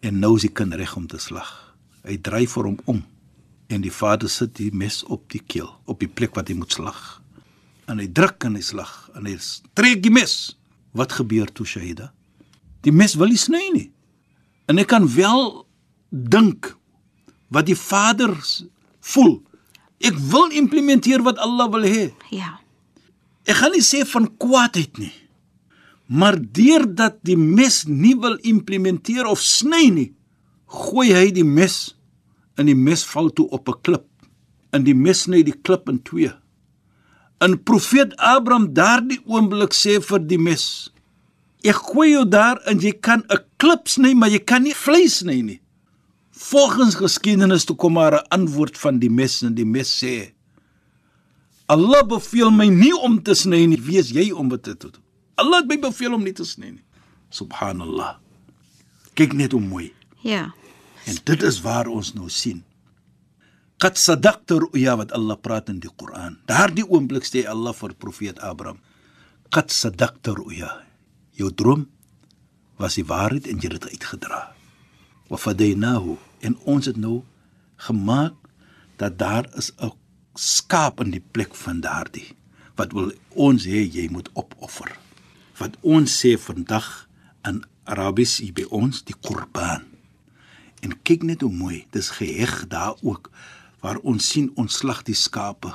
En 0.00 0.18
nou 0.18 0.36
is 0.36 0.46
die 0.48 0.52
kind 0.52 0.72
reg 0.74 0.96
om 0.96 1.06
te 1.06 1.18
slag. 1.18 1.76
Hy 2.08 2.16
draai 2.16 2.46
vir 2.46 2.64
hom 2.64 2.78
om 2.86 3.04
en 3.68 3.80
die 3.84 3.92
vader 3.92 4.30
sit 4.30 4.54
die 4.56 4.70
mes 4.72 5.02
op 5.04 5.28
die 5.30 5.42
keel, 5.46 5.68
op 5.84 6.00
die 6.00 6.08
plek 6.08 6.34
wat 6.34 6.48
hy 6.48 6.54
moet 6.54 6.72
slag. 6.72 7.20
En 7.86 8.00
hy 8.02 8.08
druk 8.12 8.44
en 8.48 8.56
hy 8.58 8.64
slag 8.64 8.92
en 9.14 9.26
hy 9.28 9.36
trek 9.78 10.02
die 10.02 10.12
mes. 10.14 10.56
Wat 10.96 11.12
gebeur 11.12 11.50
toe 11.52 11.66
Shahida? 11.66 12.10
Die 12.82 12.94
mes 12.94 13.14
wil 13.18 13.30
nie 13.32 13.40
sny 13.40 13.62
nie. 13.74 13.90
En 14.66 14.78
ek 14.82 14.90
kan 14.90 15.06
wel 15.10 15.66
dink 16.10 16.72
wat 17.52 17.68
die 17.68 17.78
vader 17.78 18.34
voel. 19.12 19.38
Ek 20.02 20.16
wil 20.32 20.54
implementeer 20.56 21.22
wat 21.26 21.38
Allah 21.42 21.70
wil 21.72 21.86
hê. 21.86 22.08
Ja. 22.34 22.58
Ek 23.46 23.60
gaan 23.60 23.74
nie 23.76 23.84
sê 23.86 24.02
van 24.08 24.28
kwaadheid 24.42 24.98
nie. 24.98 25.12
Maar 26.06 26.38
deurdat 26.38 27.18
die 27.26 27.38
mes 27.38 27.84
nie 27.86 28.14
wil 28.22 28.36
implementeer 28.46 29.26
of 29.26 29.42
sny 29.42 29.86
nie, 29.90 30.10
gooi 30.66 31.10
hy 31.14 31.30
die 31.34 31.46
mes 31.46 31.96
en 32.58 32.70
die 32.70 32.78
mes 32.78 33.02
val 33.06 33.30
toe 33.30 33.48
op 33.50 33.68
'n 33.68 33.80
klip. 33.82 34.06
En 34.72 34.84
die 34.84 34.94
mes 34.94 35.22
sny 35.26 35.42
die 35.42 35.58
klip 35.62 35.88
in 35.88 36.02
twee. 36.02 36.32
En 37.38 37.62
profeet 37.62 38.16
Abraham 38.16 38.72
daardie 38.72 39.20
oomblik 39.24 39.74
sê 39.76 39.98
vir 40.00 40.22
die 40.24 40.40
mes: 40.40 40.90
Ek 41.66 41.80
gooi 41.90 42.12
jou 42.12 42.24
daar 42.28 42.60
en 42.70 42.80
jy 42.80 42.92
kan 42.92 43.24
'n 43.28 43.44
klip 43.56 43.88
sny, 43.88 44.14
maar 44.14 44.30
jy 44.30 44.38
kan 44.38 44.62
nie 44.62 44.74
vleis 44.74 45.18
sny 45.18 45.40
nie. 45.42 45.60
Volgens 46.30 46.94
geskiedenis 46.94 47.64
toe 47.64 47.76
kom 47.76 47.92
maar 47.92 48.14
'n 48.14 48.26
antwoord 48.28 48.78
van 48.78 48.98
die 48.98 49.10
mes 49.10 49.42
en 49.42 49.54
die 49.54 49.64
mes 49.64 49.88
sê: 50.02 50.32
Allah 51.66 52.06
beveel 52.06 52.50
my 52.50 52.68
nie 52.68 52.94
om 52.94 53.22
te 53.22 53.34
sny 53.34 53.66
nie, 53.66 53.80
wie 53.80 53.98
is 53.98 54.10
jy 54.10 54.30
om 54.30 54.48
dit 54.48 54.62
te 54.62 54.74
doen? 54.78 55.02
Allah 55.34 55.58
het 55.58 55.68
my 55.68 55.78
beveel 55.78 56.14
om 56.14 56.22
nie 56.22 56.32
te 56.32 56.44
sny 56.44 56.70
nie. 56.70 56.84
Subhanallah. 57.30 58.16
Kyk 59.14 59.32
net 59.32 59.52
hoe 59.52 59.60
mooi. 59.60 59.92
Ja. 60.22 60.54
En 61.04 61.18
dit 61.24 61.42
is 61.42 61.60
waar 61.60 61.86
ons 61.86 62.12
nou 62.14 62.28
sien. 62.30 62.62
Qad 63.76 64.00
sadaqta 64.00 64.56
ru'ya 64.56 64.96
wat 64.96 65.12
Allah 65.12 65.36
praat 65.36 65.68
in 65.68 65.82
die 65.84 65.92
Koran. 65.92 66.40
Daardie 66.48 66.86
oomblik 66.88 67.28
sê 67.28 67.44
Allah 67.44 67.76
vir 67.76 67.92
profeet 68.00 68.40
Abraham, 68.40 68.80
Qad 69.52 69.68
sadaqta 69.68 70.32
ru'ya. 70.32 70.70
Jou 71.36 71.52
droom 71.52 71.84
was 72.80 72.96
die 72.96 73.04
waarheid 73.04 73.44
en 73.44 73.60
jy 73.60 73.68
het 73.68 73.76
dit 73.76 73.92
uitgedra. 73.92 74.56
Wa 75.28 75.36
fadaynahu 75.36 76.16
en 76.40 76.56
ons 76.64 76.88
het 76.88 76.96
nou 76.96 77.20
gemaak 77.84 78.36
dat 78.96 79.18
daar 79.20 79.44
is 79.60 79.72
'n 79.76 79.92
skaap 80.32 81.00
in 81.04 81.10
die 81.10 81.24
plek 81.32 81.54
van 81.54 81.80
daardie 81.80 82.32
wat 82.76 82.92
wil 82.92 83.12
ons 83.34 83.64
hê 83.64 83.84
jy 83.84 84.08
moet 84.08 84.28
opoffer. 84.32 84.96
Wat 85.58 85.76
ons 85.82 86.08
sê 86.08 86.36
vandag 86.38 87.08
in 87.44 87.64
Arabies 87.84 88.38
hier 88.38 88.52
by 88.52 88.64
ons 88.70 89.04
die 89.04 89.16
Qurban. 89.20 89.84
En 90.80 90.92
kyk 91.02 91.22
net 91.22 91.40
hoe 91.40 91.52
mooi, 91.52 91.86
dis 91.90 92.10
geheg 92.10 92.68
daar 92.68 92.96
ook 93.02 93.30
waar 93.86 94.02
ons 94.02 94.26
sien 94.26 94.50
ons 94.58 94.80
slag 94.82 95.04
die 95.06 95.14
skape. 95.14 95.70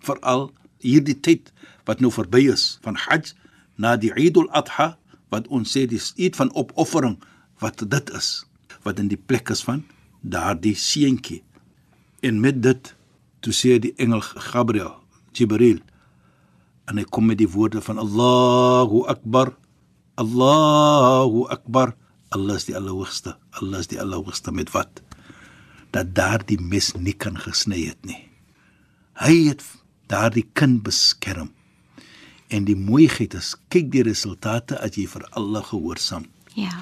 Veral 0.00 0.48
hierdie 0.80 1.18
tyd 1.20 1.50
wat 1.84 2.00
nou 2.00 2.08
verby 2.14 2.46
is 2.48 2.78
van 2.84 2.96
Hajj 2.96 3.34
na 3.76 3.98
die 4.00 4.12
Eid 4.16 4.40
al-Adha 4.40 4.94
wat 5.28 5.50
ons 5.52 5.74
sê 5.76 5.84
dis 5.90 6.14
iets 6.16 6.40
van 6.40 6.52
opoffering 6.56 7.18
wat 7.60 7.84
dit 7.84 8.14
is 8.16 8.30
wat 8.86 9.02
in 9.02 9.10
die 9.12 9.20
plek 9.20 9.52
is 9.52 9.60
van 9.66 9.82
daardie 10.24 10.72
seentjie. 10.76 11.42
En 12.24 12.40
met 12.40 12.62
dit 12.64 12.94
toe 13.44 13.52
sê 13.52 13.76
die 13.80 13.92
engel 14.00 14.24
Gabriel, 14.24 14.96
Jibril 15.36 15.84
en 16.88 16.96
hy 16.96 17.04
kom 17.04 17.28
met 17.28 17.40
die 17.40 17.50
woorde 17.52 17.84
van 17.84 18.00
Allahu 18.00 19.04
Akbar. 19.12 19.52
Allahu 20.16 21.44
Akbar. 21.52 21.92
Allah 22.32 22.56
is 22.56 22.64
die 22.68 22.76
Allerhoogste. 22.78 23.36
Allah 23.60 23.84
is 23.84 23.92
die 23.92 24.00
Allerhoogste 24.00 24.52
met 24.56 24.72
wat? 24.72 25.04
Dat 25.90 26.14
daardie 26.14 26.60
mes 26.60 26.92
nie 26.94 27.12
kan 27.18 27.38
gesny 27.38 27.86
het 27.88 28.04
nie. 28.06 28.28
Hy 29.20 29.34
het 29.48 29.64
daardie 30.06 30.46
kind 30.52 30.82
beskerm. 30.82 31.50
En 32.50 32.64
die 32.66 32.76
mooiheid 32.76 33.34
is, 33.34 33.54
kyk 33.70 33.90
die 33.92 34.02
resultate 34.02 34.78
as 34.82 34.96
jy 34.98 35.06
vir 35.06 35.26
Allah 35.38 35.62
gehoorsaam. 35.64 36.24
Ja. 36.54 36.72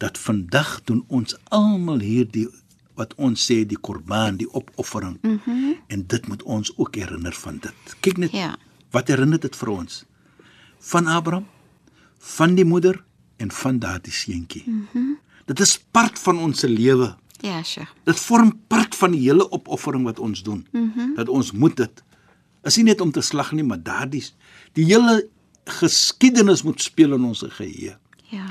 Dat 0.00 0.18
vandag 0.18 0.78
doen 0.88 1.04
ons 1.08 1.36
almal 1.52 2.00
hierdie 2.00 2.46
wat 2.96 3.14
ons 3.16 3.42
sê 3.50 3.62
die 3.68 3.78
korban, 3.80 4.36
die 4.40 4.48
opoffering. 4.52 5.18
Mhm. 5.22 5.40
Mm 5.46 5.68
en 5.90 6.04
dit 6.06 6.26
moet 6.28 6.42
ons 6.42 6.70
ook 6.78 6.94
herinner 6.94 7.32
van 7.34 7.56
dit. 7.58 7.94
Kyk 8.00 8.16
net 8.16 8.30
Ja. 8.32 8.56
wat 8.90 9.08
herinner 9.08 9.40
dit 9.40 9.56
vir 9.56 9.68
ons? 9.68 10.04
Van 10.78 11.06
Abraham, 11.06 11.46
van 12.18 12.54
die 12.54 12.64
moeder 12.64 13.04
en 13.36 13.50
van 13.50 13.78
daardie 13.78 14.12
seentjie. 14.12 14.62
Mhm. 14.66 14.86
Mm 14.94 15.18
dit 15.46 15.60
is 15.60 15.78
part 15.90 16.18
van 16.18 16.38
ons 16.38 16.60
lewe. 16.62 17.16
Ja, 17.40 17.62
Sheikh. 17.62 17.88
Dit 18.04 18.20
vorm 18.20 18.52
part 18.68 18.96
van 18.96 19.14
die 19.16 19.22
hele 19.24 19.46
opoffering 19.52 20.04
wat 20.04 20.18
ons 20.18 20.42
doen. 20.42 20.66
Mm 20.70 20.92
-hmm. 20.94 21.14
Dat 21.14 21.28
ons 21.28 21.52
moet 21.52 21.76
dit. 21.76 22.02
Is 22.62 22.76
nie 22.76 22.84
net 22.84 23.00
om 23.00 23.10
te 23.10 23.20
slag 23.20 23.52
nie, 23.52 23.64
maar 23.64 23.82
daardie 23.82 24.24
die 24.72 24.84
hele 24.84 25.28
geskiedenis 25.64 26.62
moet 26.62 26.82
speel 26.82 27.12
in 27.12 27.24
ons 27.24 27.44
geheue. 27.48 27.96
Ja. 28.28 28.46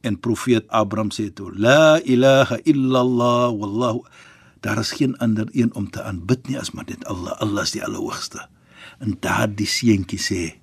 En 0.00 0.20
profeet 0.20 0.68
Abraham 0.68 1.10
sê 1.10 1.32
toe: 1.32 1.52
La 1.58 2.00
ilaha 2.00 2.58
illallah 2.62 3.52
wallahu 3.58 4.02
daar 4.60 4.78
is 4.78 4.92
geen 4.92 5.16
ander 5.18 5.48
een 5.52 5.74
om 5.74 5.90
te 5.90 6.02
aanbid 6.02 6.48
nie 6.48 6.58
as 6.58 6.70
maar 6.70 6.84
net 6.88 7.04
Allah. 7.04 7.40
Allah 7.40 7.62
is 7.62 7.70
die 7.70 7.84
Allerhoogste. 7.84 8.48
En 8.98 9.16
daardie 9.20 9.66
seentjie 9.66 10.20
sê: 10.20 10.60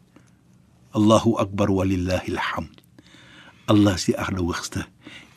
Allahu 0.90 1.38
akbar 1.38 1.72
walillahi 1.72 2.32
alhamd. 2.32 2.82
Allah 3.66 3.94
is 3.94 4.06
die 4.06 4.18
Allerhoogste 4.18 4.88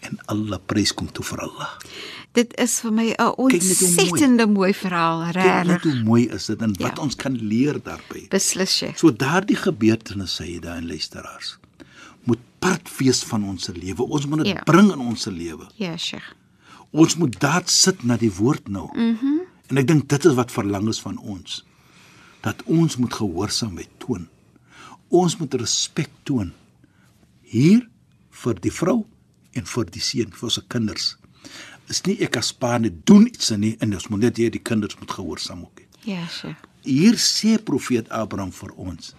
en 0.01 0.19
alle 0.27 0.59
prys 0.67 0.93
kom 0.95 1.11
toe 1.13 1.25
vir 1.25 1.41
Allah. 1.41 1.69
Dit 2.33 2.55
is 2.63 2.81
vir 2.81 2.93
my 2.93 3.09
'n 3.19 3.23
hoe 3.23 3.35
mooi. 3.37 3.55
ontsettende 3.55 4.47
mooi 4.47 4.75
verhaal, 4.75 5.23
regtig. 5.33 5.83
hoe 5.83 6.03
mooi 6.05 6.29
is 6.29 6.47
dit 6.47 6.63
en 6.63 6.75
wat 6.79 6.97
Ja. 6.97 7.03
ons 7.03 7.17
kan 7.17 7.33
leer 7.33 7.83
daarbey. 7.83 8.27
Beslis, 8.29 8.77
Sheikh. 8.77 8.99
So 8.99 9.11
daardie 9.13 9.57
gebeurtenisse 9.57 10.43
sê 10.43 10.61
daar 10.61 10.77
in 10.77 10.87
luisteraars 10.87 11.59
moet 12.25 12.39
part 12.59 12.97
wees 12.99 13.23
van 13.25 13.45
ons 13.45 13.67
lewe. 13.75 14.03
Ons 14.03 14.27
moet 14.27 14.39
dit 14.39 14.47
Ja. 14.47 14.63
bring 14.65 14.93
in 14.93 14.99
ons 14.99 15.25
lewe. 15.25 15.67
Ja, 15.77 15.97
Sheikh. 15.97 16.35
Ons 16.93 17.17
moet 17.17 17.41
daar 17.41 17.63
sit 17.67 18.03
na 18.05 18.17
die 18.17 18.33
woord 18.33 18.69
nou. 18.69 18.89
Mhm. 18.93 19.25
Mm 19.25 19.39
en 19.71 19.77
ek 19.79 19.87
dink 19.87 20.09
dit 20.09 20.25
is 20.25 20.35
wat 20.35 20.51
verlang 20.53 20.89
is 20.89 21.01
van 21.01 21.17
ons. 21.19 21.65
Dat 22.43 22.63
ons 22.65 22.97
moet 22.97 23.15
gehoorsaamheid 23.15 23.89
toon. 23.99 24.29
Ons 25.09 25.37
moet 25.37 25.55
respek 25.55 26.09
toon. 26.25 26.53
Hier 27.43 27.89
vir 28.31 28.55
die 28.61 28.73
vrou 28.73 29.07
en 29.53 29.65
vir 29.65 29.85
die 29.85 30.01
seun, 30.01 30.31
vir 30.33 30.43
ons 30.49 30.59
kinders. 30.69 31.17
Is 31.89 32.03
nie 32.07 32.17
ek 32.23 32.37
as 32.37 32.53
pa 32.53 32.79
net 32.79 33.05
doen 33.07 33.27
iets 33.27 33.51
nie 33.51 33.77
en 33.81 33.95
ons 33.95 34.09
moet 34.09 34.21
net 34.21 34.37
hê 34.39 34.51
die 34.51 34.63
kinders 34.63 34.97
moet 35.01 35.11
gehoorsaam 35.11 35.63
ook. 35.63 35.81
hê. 35.81 35.87
Ja, 36.05 36.27
Sheikh. 36.29 36.57
Hier 36.85 37.15
sê 37.15 37.59
profeet 37.63 38.09
Abraham 38.11 38.53
vir 38.53 38.71
ons 38.77 39.15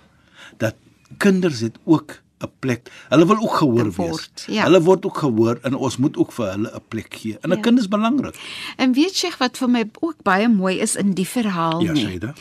dat 0.57 0.75
kinders 1.17 1.59
het 1.59 1.77
ook 1.85 2.21
'n 2.41 2.49
plek. 2.59 2.89
Hulle 3.09 3.25
wil 3.27 3.37
ook 3.43 3.55
gehoor 3.57 3.91
Word, 3.91 4.31
wees. 4.35 4.45
ja. 4.55 4.63
Hulle 4.63 4.81
word 4.81 5.05
ook 5.05 5.17
gehoor 5.17 5.59
en 5.63 5.75
ons 5.75 5.97
moet 5.97 6.17
ook 6.17 6.31
vir 6.31 6.51
hulle 6.51 6.71
'n 6.73 6.81
plek 6.89 7.13
gee. 7.13 7.37
En 7.43 7.49
'n 7.51 7.55
Ja. 7.55 7.61
kind 7.61 7.79
is 7.79 7.87
belangrik. 7.87 8.35
En 8.77 8.93
weet 8.93 9.15
Sheikh 9.15 9.37
wat 9.37 9.57
vir 9.57 9.69
my 9.69 9.89
ook 9.99 10.23
baie 10.23 10.47
mooi 10.49 10.79
is 10.79 10.95
in 10.95 11.13
die 11.13 11.27
verhaal 11.27 11.81
Ja, 11.83 11.91
nie? 11.91 12.05
Shaida. 12.05 12.33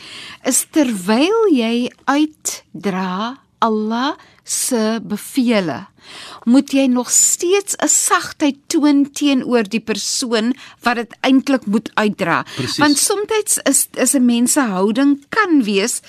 Is 0.43 0.65
terwyl 0.71 1.53
jy 1.53 1.91
uitdra 2.05 3.37
Allah 3.61 4.17
se 4.43 4.99
bevele, 5.05 5.85
moet 6.49 6.73
jy 6.73 6.87
nog 6.89 7.11
steeds 7.13 7.77
'n 7.77 7.87
sagtheid 7.87 8.57
toon 8.67 9.11
teenoor 9.11 9.63
die 9.69 9.79
persoon 9.79 10.53
wat 10.83 10.95
dit 10.95 11.15
eintlik 11.21 11.65
moet 11.65 11.91
uitdra. 11.93 12.43
Presies. 12.55 12.77
Want 12.77 12.97
soms 12.97 13.59
is 13.63 13.87
is 13.93 14.13
'n 14.13 14.25
mens 14.25 14.51
se 14.51 14.61
houding 14.61 15.25
kan 15.29 15.63
wees 15.63 16.01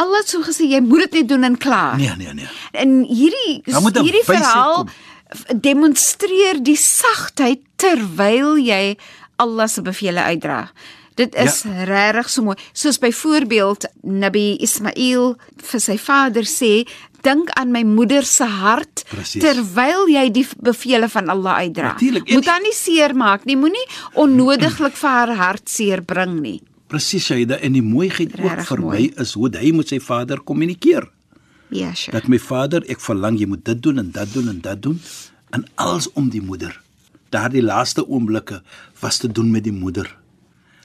Allah 0.00 0.22
het 0.22 0.28
so 0.32 0.40
gesê 0.44 0.68
jy 0.70 0.80
moet 0.80 1.04
dit 1.06 1.20
net 1.20 1.28
doen 1.28 1.44
en 1.44 1.58
klaar. 1.60 1.96
Nee, 2.00 2.14
nee, 2.16 2.32
nee. 2.34 2.48
En 2.72 3.02
hierdie 3.04 3.60
hierdie 3.64 4.24
verhaal 4.24 4.84
kom. 4.84 5.60
demonstreer 5.60 6.62
die 6.64 6.76
sagtheid 6.76 7.60
terwyl 7.76 8.56
jy 8.60 8.96
Allah 9.42 9.68
se 9.68 9.82
bevele 9.84 10.22
uitdra. 10.22 10.70
Dit 11.14 11.34
is 11.34 11.62
ja. 11.62 11.84
regtig 11.84 12.30
so 12.30 12.42
mooi. 12.42 12.56
Soos 12.72 12.98
byvoorbeeld 12.98 13.86
Nabi 14.02 14.56
Ismail 14.64 15.34
vir 15.56 15.80
sy 15.80 15.98
vader 15.98 16.42
sê, 16.48 16.86
dink 17.22 17.50
aan 17.58 17.70
my 17.70 17.82
moeder 17.86 18.24
se 18.26 18.44
hart 18.44 19.04
Presies. 19.10 19.42
terwyl 19.44 20.08
jy 20.10 20.24
die 20.32 20.46
bevele 20.58 21.08
van 21.08 21.28
Allah 21.28 21.54
uitdra. 21.62 21.92
Natuurlijk. 21.92 22.28
En- 22.28 22.34
Moet 22.34 22.46
haar 22.46 22.60
nie 22.64 22.72
seer 22.74 23.14
maak 23.14 23.44
nie, 23.44 23.56
moenie 23.56 23.86
onnodiglik 24.14 24.96
vir 24.96 25.08
haar 25.10 25.34
hart 25.36 25.68
seer 25.70 26.02
bring 26.02 26.40
nie. 26.40 26.60
Presies 26.88 27.24
Shaida 27.24 27.56
en 27.62 27.72
die 27.72 27.82
mooiheid 27.82 28.32
ook 28.34 28.40
Regtig 28.48 28.66
vir 28.68 28.80
mooi. 28.80 28.96
my 29.14 29.22
is 29.22 29.32
hoe 29.32 29.48
hy 29.56 29.70
met 29.72 29.88
sy 29.88 29.98
vader 30.00 30.40
kommunikeer. 30.42 31.06
Ja, 31.72 31.94
sure. 31.94 32.12
Dat 32.18 32.28
my 32.28 32.38
vader, 32.38 32.82
ek 32.90 33.00
verlang 33.00 33.38
jy 33.40 33.46
moet 33.46 33.64
dit 33.64 33.82
doen 33.82 33.98
en 33.98 34.10
dat 34.12 34.32
doen 34.32 34.48
en 34.48 34.60
dat 34.60 34.82
doen 34.82 35.00
en 35.52 35.64
alles 35.76 36.10
om 36.12 36.28
die 36.28 36.42
moeder. 36.42 36.80
Daardie 37.30 37.62
laaste 37.62 38.04
oomblikke 38.08 38.62
was 39.00 39.18
te 39.18 39.28
doen 39.32 39.50
met 39.50 39.64
die 39.64 39.72
moeder. 39.72 40.16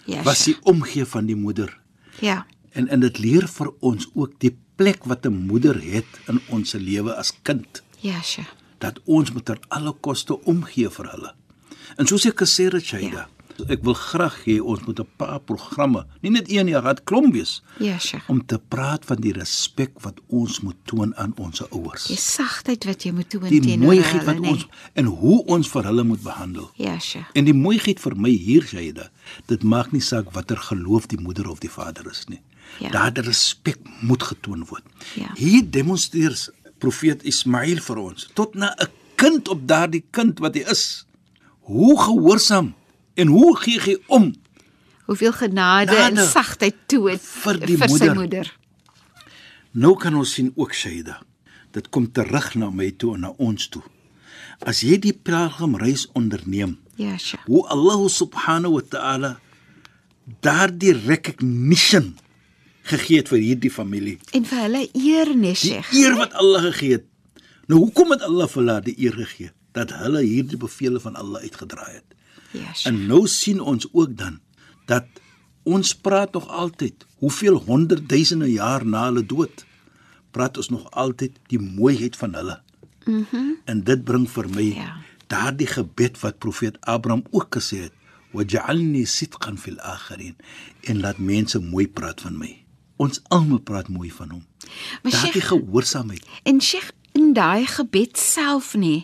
Ja, 0.07 0.23
Was 0.23 0.45
die 0.47 0.55
omgee 0.63 1.05
van 1.05 1.25
die 1.27 1.35
moeder. 1.35 1.73
Ja. 2.23 2.45
En 2.71 2.87
en 2.87 2.99
dit 3.03 3.17
leer 3.19 3.47
vir 3.47 3.71
ons 3.79 4.07
ook 4.13 4.37
die 4.39 4.53
plek 4.79 5.03
wat 5.05 5.25
'n 5.25 5.33
moeder 5.47 5.75
het 5.83 6.05
in 6.27 6.39
ons 6.49 6.73
lewe 6.73 7.15
as 7.15 7.33
kind 7.43 7.83
Ja, 7.99 8.21
sure. 8.21 8.47
dat 8.79 8.99
ons 9.05 9.31
moet 9.31 9.45
ter 9.45 9.59
alle 9.67 9.91
koste 9.93 10.37
omgee 10.45 10.89
vir 10.89 11.09
hulle. 11.11 11.33
En 11.97 12.07
soos 12.07 12.25
ek 12.25 12.39
gesê 12.41 12.69
het, 12.71 12.83
Shaida, 12.85 13.17
ja. 13.17 13.27
Ek 13.69 13.83
wil 13.83 13.93
graag 13.97 14.35
hê 14.45 14.59
ons 14.61 14.83
moet 14.85 14.99
'n 14.99 15.07
paar 15.17 15.39
programme, 15.39 16.05
nie 16.21 16.31
net 16.31 16.49
een 16.49 16.67
jaar, 16.67 16.83
het 16.83 17.03
klomp 17.03 17.33
wees 17.33 17.61
Ja, 17.79 17.97
sure. 17.99 18.23
om 18.27 18.45
te 18.45 18.59
praat 18.59 19.05
van 19.05 19.17
die 19.17 19.33
respek 19.33 19.91
wat 20.01 20.19
ons 20.27 20.59
moet 20.61 20.75
toon 20.85 21.15
aan 21.15 21.33
ons 21.37 21.61
ouers. 21.71 22.05
Die 22.07 22.17
sagtheid 22.17 22.85
wat 22.85 23.03
jy 23.03 23.11
moet 23.11 23.29
toon 23.29 23.49
Die 23.49 23.61
teenoor 23.61 23.85
mooiheid 23.93 24.11
hulle, 24.11 24.25
wat 24.25 24.39
nee. 24.39 24.51
ons 24.51 24.67
en 24.93 25.05
hoe 25.05 25.45
ons 25.45 25.67
vir 25.67 25.83
hulle 25.83 26.03
moet 26.03 26.21
behandel. 26.23 26.69
Ja, 26.75 26.99
sure. 26.99 27.25
En 27.33 27.45
die 27.45 27.53
mooiheid 27.53 27.99
vir 27.99 28.15
my 28.15 28.29
hier 28.29 28.61
Shaida, 28.63 29.09
dit 29.45 29.63
maak 29.63 29.91
nie 29.91 30.01
saak 30.01 30.31
watter 30.33 30.57
geloof 30.57 31.07
die 31.07 31.19
moeder 31.19 31.49
of 31.49 31.59
die 31.59 31.69
vader 31.71 32.07
is 32.09 32.25
nie. 32.27 32.41
Ja. 32.79 32.89
Daardie 32.89 33.23
respek 33.23 33.77
moet 34.01 34.23
getoon 34.23 34.65
word. 34.69 34.83
Ja. 35.15 35.31
Hier 35.35 35.63
demonstreer 35.69 36.35
profeet 36.79 37.23
Ismail 37.23 37.79
vir 37.81 37.97
ons 37.97 38.27
tot 38.33 38.55
na 38.55 38.75
'n 38.79 38.87
kind 39.15 39.47
op 39.47 39.67
daardie 39.67 40.03
kind 40.11 40.39
wat 40.39 40.53
hy 40.55 40.63
is. 40.69 41.05
Hoe 41.61 41.97
gehoorsaam 41.99 42.73
en 43.17 43.27
hoe 43.33 43.55
gee 43.63 43.79
hy 43.81 43.95
om 44.07 44.31
Hoeveel 45.07 45.31
genade 45.33 45.93
Genade 45.95 46.19
en 46.19 46.27
sagtheid 46.27 46.75
toe 46.91 47.05
het 47.13 47.21
vir 47.23 47.59
die 47.63 47.77
vir 47.79 47.87
sy 47.87 47.93
moeder. 47.95 48.15
moeder. 48.15 48.49
Nou 49.71 49.93
kan 49.99 50.15
ons 50.19 50.33
sien 50.35 50.49
ook 50.55 50.73
Shaida. 50.75 51.21
Dit 51.71 51.87
kom 51.89 52.09
terug 52.11 52.49
na 52.59 52.67
my 52.69 52.89
toe 52.91 53.13
en 53.15 53.23
na 53.23 53.31
ons 53.37 53.69
toe. 53.71 53.83
As 54.67 54.81
jy 54.83 54.97
die 54.99 55.13
pelgrimreis 55.13 56.07
onderneem, 56.17 56.77
Ja, 56.97 57.15
sure. 57.17 57.41
hoe 57.45 57.63
Allah 57.69 58.07
subhanahu 58.09 58.73
wa 58.73 58.81
ta'ala 58.89 59.31
daardie 60.43 60.93
recognition 61.05 62.15
gegee 62.87 63.21
het 63.21 63.29
vir 63.31 63.39
hierdie 63.43 63.71
familie. 63.71 64.17
En 64.33 64.43
vir 64.47 64.59
hulle 64.65 64.83
eer 64.93 65.31
nee, 65.35 65.53
Die 65.53 65.55
Sheikh. 65.55 65.93
eer 65.93 66.15
wat 66.19 66.33
Allah 66.33 66.61
gegee 66.71 66.91
het. 66.97 67.05
Nou 67.67 67.79
hoekom 67.85 68.11
het 68.15 68.21
Allah 68.27 68.47
vir 68.47 68.63
hulle 68.63 68.81
die 68.81 68.95
eer 69.05 69.13
gegee 69.23 69.51
dat 69.77 69.91
hulle 70.01 70.21
hierdie 70.25 70.57
bevele 70.57 70.99
van 70.99 71.15
Allah 71.15 71.41
uitgedraai 71.47 71.93
het? 72.01 72.15
Sheikh. 72.53 72.85
En 72.85 73.05
nou 73.07 73.27
sien 73.27 73.59
ons 73.59 73.87
ook 73.91 74.17
dan 74.17 74.39
dat 74.85 75.05
ons 75.63 75.95
praat 75.95 76.33
nog 76.33 76.47
altyd 76.47 77.05
hoeveel 77.17 77.55
honderdduisende 77.65 78.51
jaar 78.51 78.85
na 78.85 79.05
hulle 79.05 79.25
dood 79.25 79.65
praat 80.31 80.57
ons 80.57 80.69
nog 80.69 80.91
altyd 80.91 81.31
die 81.47 81.59
mooiheid 81.59 82.15
van 82.15 82.33
hulle. 82.33 82.61
Mhm. 83.05 83.25
Mm 83.31 83.55
en 83.67 83.83
dit 83.83 84.03
bring 84.03 84.29
vir 84.31 84.45
my 84.49 84.63
Ja. 84.75 84.95
daardie 85.27 85.67
gebed 85.67 86.19
wat 86.19 86.37
profeet 86.37 86.77
Abraham 86.81 87.23
ook 87.31 87.55
gesê 87.57 87.77
het, 87.81 87.91
"Waj'alni 88.31 89.05
sidqan 89.05 89.57
fil 89.57 89.79
akhirin." 89.79 90.35
En 90.83 90.99
laat 90.99 91.17
mense 91.17 91.59
mooi 91.59 91.87
praat 91.87 92.21
van 92.21 92.37
my. 92.37 92.63
Ons 92.95 93.21
almal 93.27 93.59
praat 93.59 93.87
mooi 93.87 94.11
van 94.11 94.29
hom. 94.29 94.45
Daardie 95.03 95.41
gehoorsaamheid. 95.41 96.25
en 96.43 96.61
Sheikh 96.61 96.91
in 97.17 97.33
daai 97.37 97.65
gebed 97.65 98.17
self 98.17 98.73
nê 98.77 98.95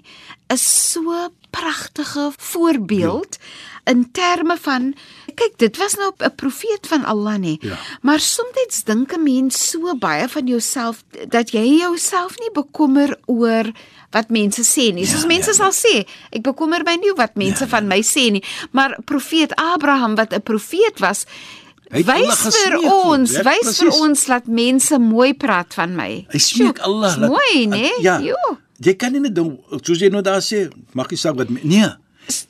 is 0.53 0.65
so 0.91 1.29
pragtige 1.53 2.31
voorbeeld 2.37 3.37
ja. 3.39 3.91
in 3.91 4.05
terme 4.11 4.57
van 4.61 4.93
kyk 5.37 5.57
dit 5.61 5.77
was 5.81 5.95
nou 6.01 6.11
'n 6.17 6.35
profeet 6.35 6.87
van 6.87 7.05
Allah 7.05 7.37
nê 7.37 7.57
Ja. 7.61 7.77
maar 8.01 8.19
soms 8.19 8.83
dink 8.83 9.13
'n 9.13 9.23
mens 9.23 9.69
so 9.69 9.95
baie 9.97 10.27
van 10.29 10.47
jouself 10.47 11.03
dat 11.27 11.51
jy 11.51 11.65
jouself 11.85 12.39
nie 12.39 12.51
bekommer 12.53 13.17
oor 13.25 13.71
wat 14.13 14.29
mense 14.29 14.61
sê 14.61 14.93
nie. 14.93 15.05
Soos 15.05 15.25
Ja, 15.25 15.27
mense 15.27 15.51
ja, 15.51 15.57
sal 15.57 15.73
sê, 15.73 16.05
ek 16.31 16.43
bekommer 16.45 16.83
my 16.85 16.95
nie 17.01 17.13
wat 17.17 17.35
mense 17.35 17.65
Ja, 17.65 17.69
van 17.69 17.87
my 17.89 18.01
sê 18.05 18.29
nie, 18.31 18.43
maar 18.71 18.97
profeet 19.05 19.55
Abraham 19.55 20.15
wat 20.15 20.33
'n 20.33 20.41
profeet 20.41 20.99
was, 20.99 21.25
wys 22.01 22.41
vir 22.57 22.77
ons, 22.89 23.31
wys 23.45 23.79
vir 23.79 23.91
ons 24.01 24.27
laat 24.27 24.47
mense 24.47 24.97
mooi 24.99 25.33
praat 25.33 25.73
van 25.77 25.95
my. 25.95 26.25
Hy 26.33 26.39
smeek 26.39 26.77
Sjoe, 26.79 26.85
Allah 26.89 27.11
is 27.13 27.29
Mooi, 27.29 27.67
né? 27.67 27.89
Ja. 28.01 28.19
Jo. 28.19 28.57
Jy 28.83 28.95
kan 28.99 29.13
nie 29.13 29.19
net 29.23 29.37
soos 29.85 29.99
jy 30.01 30.09
nou 30.09 30.21
daar 30.25 30.41
sê, 30.41 30.65
maak 30.97 31.11
nie 31.13 31.17
saak 31.21 31.37
wat 31.37 31.49
nee. 31.63 31.87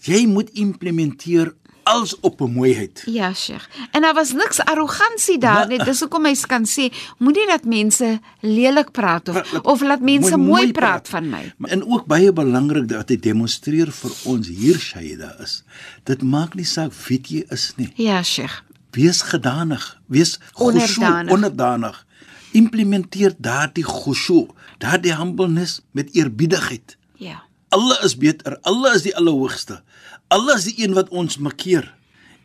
Jy 0.07 0.25
moet 0.29 0.49
implementeer 0.53 1.53
als 1.83 2.13
op 2.21 2.41
'n 2.41 2.51
mooiheid. 2.53 3.03
Ja, 3.05 3.33
Sheikh. 3.33 3.67
En 3.91 4.01
daar 4.01 4.13
was 4.13 4.31
niks 4.33 4.59
arrogansie 4.59 5.37
daar 5.37 5.67
nie. 5.67 5.77
Dis 5.83 5.99
hoekom 5.99 6.25
hy 6.25 6.35
kan 6.47 6.63
sê, 6.65 6.91
moenie 7.19 7.45
dat 7.47 7.65
mense 7.65 8.19
lelik 8.41 8.91
praat 8.91 9.29
of 9.29 9.35
Laat- 9.35 9.65
of 9.65 9.81
laat 9.81 10.01
mense 10.01 10.37
mooi, 10.37 10.71
praat 10.71 11.09
van 11.09 11.29
my. 11.29 11.53
Maar 11.57 11.71
en 11.71 11.85
ook 11.85 12.05
baie 12.05 12.31
belangrik 12.33 12.87
dat 12.87 13.09
hy 13.09 13.17
demonstreer 13.17 13.91
vir 13.91 14.11
ons 14.23 14.47
hier 14.47 14.79
Shaida 14.79 15.35
is. 15.43 15.63
Dit 16.03 16.21
maak 16.21 16.55
nie 16.55 16.65
saak 16.65 16.91
wie 17.07 17.19
jy 17.27 17.43
is 17.49 17.73
nie. 17.75 17.91
Ja, 17.95 18.23
Sheikh. 18.23 18.63
Wees 18.93 19.21
gedanig, 19.25 19.83
wees 20.05 20.37
khushu, 20.53 21.01
Onderdanig. 21.01 21.33
onderdanig. 21.33 22.05
Implementeer 22.53 23.33
daardie 23.37 23.83
khushu, 23.85 24.47
daardie 24.77 25.15
humbleness 25.17 25.81
met 25.91 26.13
eerbiedigheid. 26.13 26.97
Ja. 27.17 27.41
Allah 27.73 28.03
is 28.05 28.13
beter, 28.17 28.57
Allah 28.61 28.93
is 28.95 29.01
die 29.01 29.15
allerhoogste. 29.17 29.81
Allah 30.29 30.57
is 30.57 30.67
die 30.69 30.83
een 30.85 30.93
wat 30.93 31.09
ons 31.09 31.37
makkeer. 31.41 31.87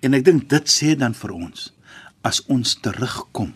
En 0.00 0.14
ek 0.16 0.24
dink 0.24 0.48
dit 0.48 0.70
sê 0.72 0.94
dan 0.96 1.14
vir 1.14 1.34
ons 1.36 1.68
as 2.26 2.40
ons 2.48 2.74
terugkom. 2.80 3.52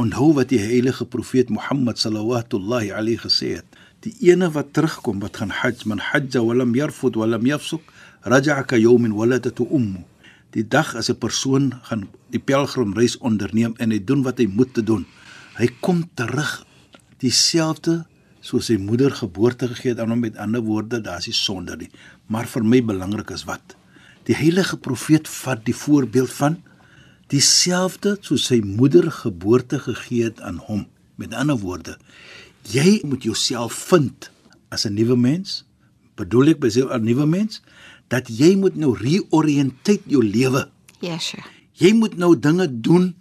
Onthou 0.00 0.32
wat 0.34 0.50
die 0.50 0.58
heilige 0.58 1.06
profeet 1.06 1.50
Mohammed 1.54 1.98
sallallahu 2.02 2.90
alayhi 2.90 3.18
gesê 3.22 3.54
het. 3.60 3.66
Die 4.02 4.14
ene 4.30 4.50
wat 4.50 4.72
terugkom 4.74 5.20
wat 5.22 5.36
gaan 5.36 5.50
hajj, 5.50 5.86
man 5.86 5.98
hajja 6.02 6.42
wa 6.42 6.54
lam 6.54 6.74
yarfud 6.74 7.16
wa 7.16 7.26
lam 7.26 7.46
yafsuk, 7.46 7.80
raja'a 8.26 8.66
ka 8.66 8.76
yawmin 8.76 9.14
waladatu 9.14 9.64
ummu. 9.70 10.02
Die 10.54 10.62
dag 10.62 10.94
as 10.94 11.10
'n 11.10 11.18
persoon 11.18 11.72
gaan 11.82 12.08
die 12.30 12.38
pelgrimreis 12.38 13.18
onderneem 13.18 13.74
en 13.82 13.90
hy 13.90 13.98
doen 13.98 14.22
wat 14.22 14.38
hy 14.38 14.46
moet 14.46 14.74
te 14.74 14.82
doen. 14.82 15.06
Hy 15.58 15.68
kom 15.80 16.04
terug 16.14 16.66
dieselfde 17.18 18.06
soos 18.40 18.66
sy 18.66 18.76
moeder 18.76 19.10
geboorte 19.10 19.68
gegee 19.68 19.90
het 19.90 20.00
aan 20.00 20.10
hom 20.10 20.20
met 20.20 20.36
ander 20.36 20.62
woorde 20.62 21.00
daar's 21.00 21.26
nie 21.26 21.34
sonde 21.34 21.76
nie. 21.76 21.90
Maar 22.26 22.46
vir 22.46 22.64
my 22.64 22.80
belangrik 22.84 23.30
is 23.30 23.44
wat? 23.44 23.76
Die 24.24 24.34
heilige 24.34 24.76
profeet 24.76 25.28
vat 25.28 25.64
die 25.64 25.74
voorbeeld 25.74 26.30
van 26.30 26.62
dieselfde 27.28 28.18
soos 28.20 28.46
sy 28.46 28.60
moeder 28.60 29.10
geboorte 29.10 29.78
gegee 29.78 30.24
het 30.24 30.40
aan 30.40 30.56
hom. 30.56 30.86
Met 31.16 31.34
ander 31.34 31.58
woorde 31.58 31.98
jy 32.70 33.00
moet 33.04 33.22
jouself 33.22 33.72
vind 33.90 34.30
as 34.70 34.86
'n 34.86 34.94
nuwe 34.94 35.16
mens. 35.16 35.64
Bedoel 36.14 36.48
ek 36.48 36.60
by 36.60 36.68
'n 36.68 37.04
nuwe 37.04 37.26
mens 37.26 37.60
dat 38.08 38.28
jy 38.28 38.54
moet 38.56 38.76
nou 38.76 38.94
reoriënteer 38.98 40.00
jou 40.06 40.22
lewe 40.24 40.68
Ja, 41.00 41.18
Sheikh. 41.18 41.46
jy 41.72 41.92
moet 41.92 42.16
nou 42.16 42.38
dinge 42.38 42.68
doen 42.80 43.14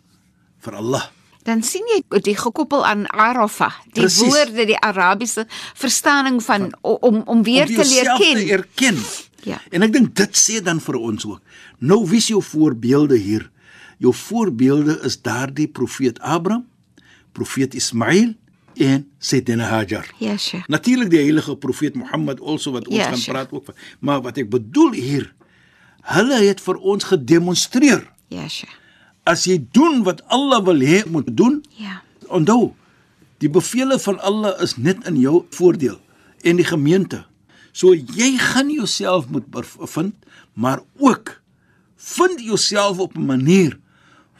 vir 0.59 0.75
Allah 0.75 1.03
Dan 1.43 1.59
sien 1.63 1.83
jy 1.91 2.19
dit 2.21 2.37
gekoppel 2.39 2.85
aan 2.87 3.01
Arafa, 3.11 3.67
die 3.91 4.03
Precies. 4.05 4.23
woorde, 4.31 4.65
die 4.65 4.77
Arabiese 4.79 5.43
verstaaning 5.75 6.37
van 6.43 6.69
o- 6.81 6.97
om 7.01 7.21
om 7.25 7.43
weer 7.43 7.67
om 7.67 7.75
te 7.75 7.83
leer 7.83 8.05
ken. 8.17 8.35
te 8.35 8.51
erken. 8.51 8.97
Ja. 9.43 9.59
En 9.71 9.81
ek 9.83 9.91
dink 9.91 10.15
dit 10.15 10.31
sê 10.39 10.63
dan 10.63 10.79
vir 10.79 10.95
ons 10.95 11.25
ook. 11.25 11.41
Nou 11.79 12.07
is 12.15 12.27
jou 12.27 12.39
voorbeelde 12.41 13.17
hier? 13.17 13.51
Jou 13.99 14.13
voorbeelde 14.13 14.99
is 15.03 15.21
daardie 15.21 15.67
profeet 15.67 16.19
Abraham, 16.19 16.65
profeet 17.33 17.73
Ismail 17.75 18.35
en 18.77 19.07
Sayyidina 19.19 19.63
Hajar. 19.69 20.05
Ja, 20.19 20.37
Sheikh. 20.37 20.67
Natuurlik 20.67 21.09
die 21.09 21.19
heilige 21.19 21.55
profeet 21.57 21.95
Mohammed 21.95 22.39
also 22.41 22.71
wat 22.71 22.87
ons 22.87 22.97
Ja, 22.97 23.03
gaan 23.09 23.17
sure. 23.17 23.31
praat 23.37 23.51
ook 23.51 23.65
van. 23.65 23.75
Maar 23.99 24.21
wat 24.21 24.37
ek 24.37 24.49
bedoel 24.49 24.91
hier, 24.91 25.33
hulle 26.01 26.39
het 26.43 26.61
vir 26.61 26.75
ons 26.77 27.03
gedemonstreer 27.03 28.03
Ja, 28.27 28.47
Sheikh. 28.47 28.73
as 29.23 29.45
jy 29.45 29.59
doen 29.71 30.03
wat 30.03 30.21
Allah 30.27 30.63
wil 30.65 30.79
hê 30.79 31.03
moet 31.09 31.29
doen, 31.37 31.63
Ja. 31.77 32.01
Onthou, 32.27 32.73
die 33.37 33.49
bevele 33.49 33.99
van 33.99 34.19
Allah 34.19 34.61
is 34.61 34.77
net 34.77 35.05
in 35.07 35.19
jou 35.19 35.45
voordeel 35.49 35.99
en 36.43 36.55
die 36.55 36.65
gemeente. 36.65 37.25
So 37.71 37.93
jy 37.93 38.37
gaan 38.37 38.69
jouself 38.71 39.27
moet 39.29 39.43
vind, 39.79 40.13
maar 40.53 40.79
ook 40.97 41.41
vind 41.97 42.39
jouself 42.41 42.97
op 42.99 43.15
'n 43.17 43.25
manier 43.25 43.77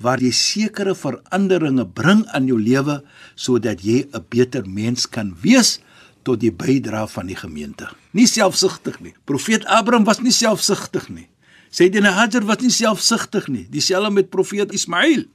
waar 0.02 0.22
jy 0.22 0.32
sekere 0.32 0.96
veranderinge 0.96 1.86
bring 1.86 2.26
aan 2.34 2.48
jou 2.48 2.60
lewe 2.60 3.04
sodat 3.36 3.84
jy 3.84 4.08
'n 4.14 4.26
beter 4.30 4.66
mens 4.68 5.08
kan 5.10 5.36
wees 5.42 5.80
tot 6.24 6.40
die 6.40 6.52
bydrae 6.52 7.08
van 7.08 7.28
die 7.28 7.36
gemeente. 7.36 7.90
Nie 8.12 8.28
selfsugtig 8.28 9.00
nie. 9.00 9.14
Profeet 9.26 9.66
Abraham 9.66 10.06
was 10.06 10.22
nie 10.22 10.32
selfsugtig 10.32 11.10
nie. 11.10 11.28
Sayyidina 11.70 12.12
Hajar 12.12 12.46
was 12.46 12.62
nie 12.62 12.72
selfsugtig 12.72 13.48
nie. 13.48 13.68
Dieselfde 13.70 14.12
met 14.12 14.30
profeet 14.30 14.72
Ismail. 14.72 15.26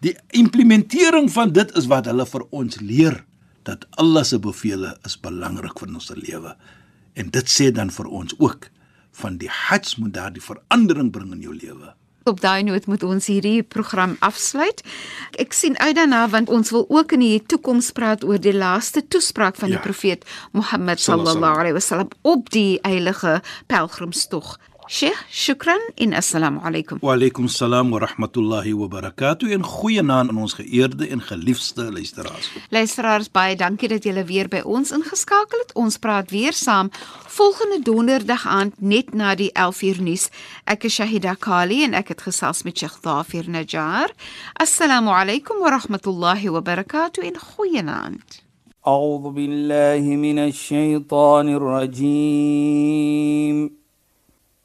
Die 0.00 0.16
implementering 0.30 1.30
van 1.30 1.52
dit 1.52 1.76
is 1.76 1.86
wat 1.86 2.08
hulle 2.10 2.26
vir 2.26 2.46
ons 2.50 2.80
leer 2.80 3.24
dat 3.62 3.86
Allah 4.02 4.24
se 4.24 4.38
bevele 4.42 4.96
is 5.06 5.18
belangrik 5.20 5.78
vir 5.78 5.94
ons 5.94 6.10
lewe. 6.16 6.56
En 7.14 7.28
dit 7.30 7.50
sê 7.50 7.70
dan 7.70 7.90
vir 7.90 8.08
ons 8.08 8.34
ook 8.38 8.70
van 9.20 9.36
die 9.38 9.50
Hajj 9.52 9.98
moet 10.00 10.14
daardie 10.16 10.42
verandering 10.42 11.12
bring 11.12 11.34
in 11.36 11.44
jou 11.44 11.54
lewe. 11.54 11.92
Op 12.24 12.40
daai 12.40 12.62
noot 12.62 12.86
moet 12.86 13.02
ons 13.02 13.26
hierdie 13.26 13.62
program 13.62 14.16
afsluit. 14.20 14.82
Ek 15.42 15.52
sien 15.52 15.78
uit 15.78 15.96
daarna 15.96 16.28
want 16.28 16.48
ons 16.48 16.70
wil 16.70 16.84
ook 16.88 17.12
in 17.12 17.20
die 17.24 17.42
toekoms 17.46 17.90
praat 17.92 18.24
oor 18.24 18.38
die 18.40 18.54
laaste 18.54 19.02
toespraak 19.08 19.56
van 19.56 19.68
die 19.68 19.76
Ja. 19.78 19.82
profeet 19.82 20.24
Mohammed 20.52 21.00
Sallallahu 21.00 21.32
sallallahu 21.32 21.58
alaihi 21.58 21.72
wasallam 21.74 22.08
op 22.22 22.50
die 22.50 22.78
heilige 22.82 23.40
pelgrimstog. 23.66 24.58
Sheikh, 24.89 25.25
shukran 25.29 25.81
en 25.95 26.13
assalamu 26.13 26.61
alaykum. 26.63 26.97
Wa 27.01 27.13
alaykum 27.13 27.49
salaam 27.49 27.89
wa 27.91 27.99
rahmatullahi 27.99 28.73
wa 28.73 28.87
barakatuh 28.87 29.51
en 29.51 29.63
goeienaand 29.63 30.29
aan 30.29 30.37
ons 30.37 30.53
geëerde 30.53 31.07
en 31.11 31.21
geliefde 31.21 31.91
luisteraars. 31.91 32.51
Luisteraars, 32.69 33.27
baie 33.31 33.55
dankie 33.59 33.89
dat 33.91 34.03
julle 34.07 34.23
weer 34.23 34.47
by 34.47 34.61
ons 34.63 34.91
ingeskakel 34.95 35.59
het. 35.59 35.75
Ons 35.75 35.97
praat 35.99 36.31
weer 36.31 36.53
saam 36.55 36.89
volgende 37.27 37.83
donderdag 37.83 38.47
aand 38.47 38.73
net 38.79 39.13
na 39.13 39.35
die 39.35 39.51
11uur 39.51 39.99
nuus. 40.01 40.29
Ek 40.63 40.83
is 40.87 40.95
Shahida 40.95 41.35
Kali 41.35 41.83
en 41.83 41.93
ek 41.93 42.07
het 42.15 42.21
gesels 42.23 42.63
met 42.63 42.77
Sheikh 42.79 43.03
Dafir 43.03 43.43
Najjar. 43.51 44.07
Assalamu 44.55 45.11
alaykum 45.11 45.59
wa 45.59 45.69
rahmatullahi 45.75 46.47
wa 46.47 46.61
barakatuh 46.61 47.23
en 47.27 47.35
goeienaand. 47.39 48.47
أعوذ 48.87 49.29
بالله 49.35 50.15
من 50.15 50.39
الشيطان 50.39 51.49
الرجيم 51.59 53.07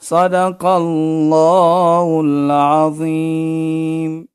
صدق 0.00 0.66
الله 0.66 2.20
العظيم. 2.24 4.29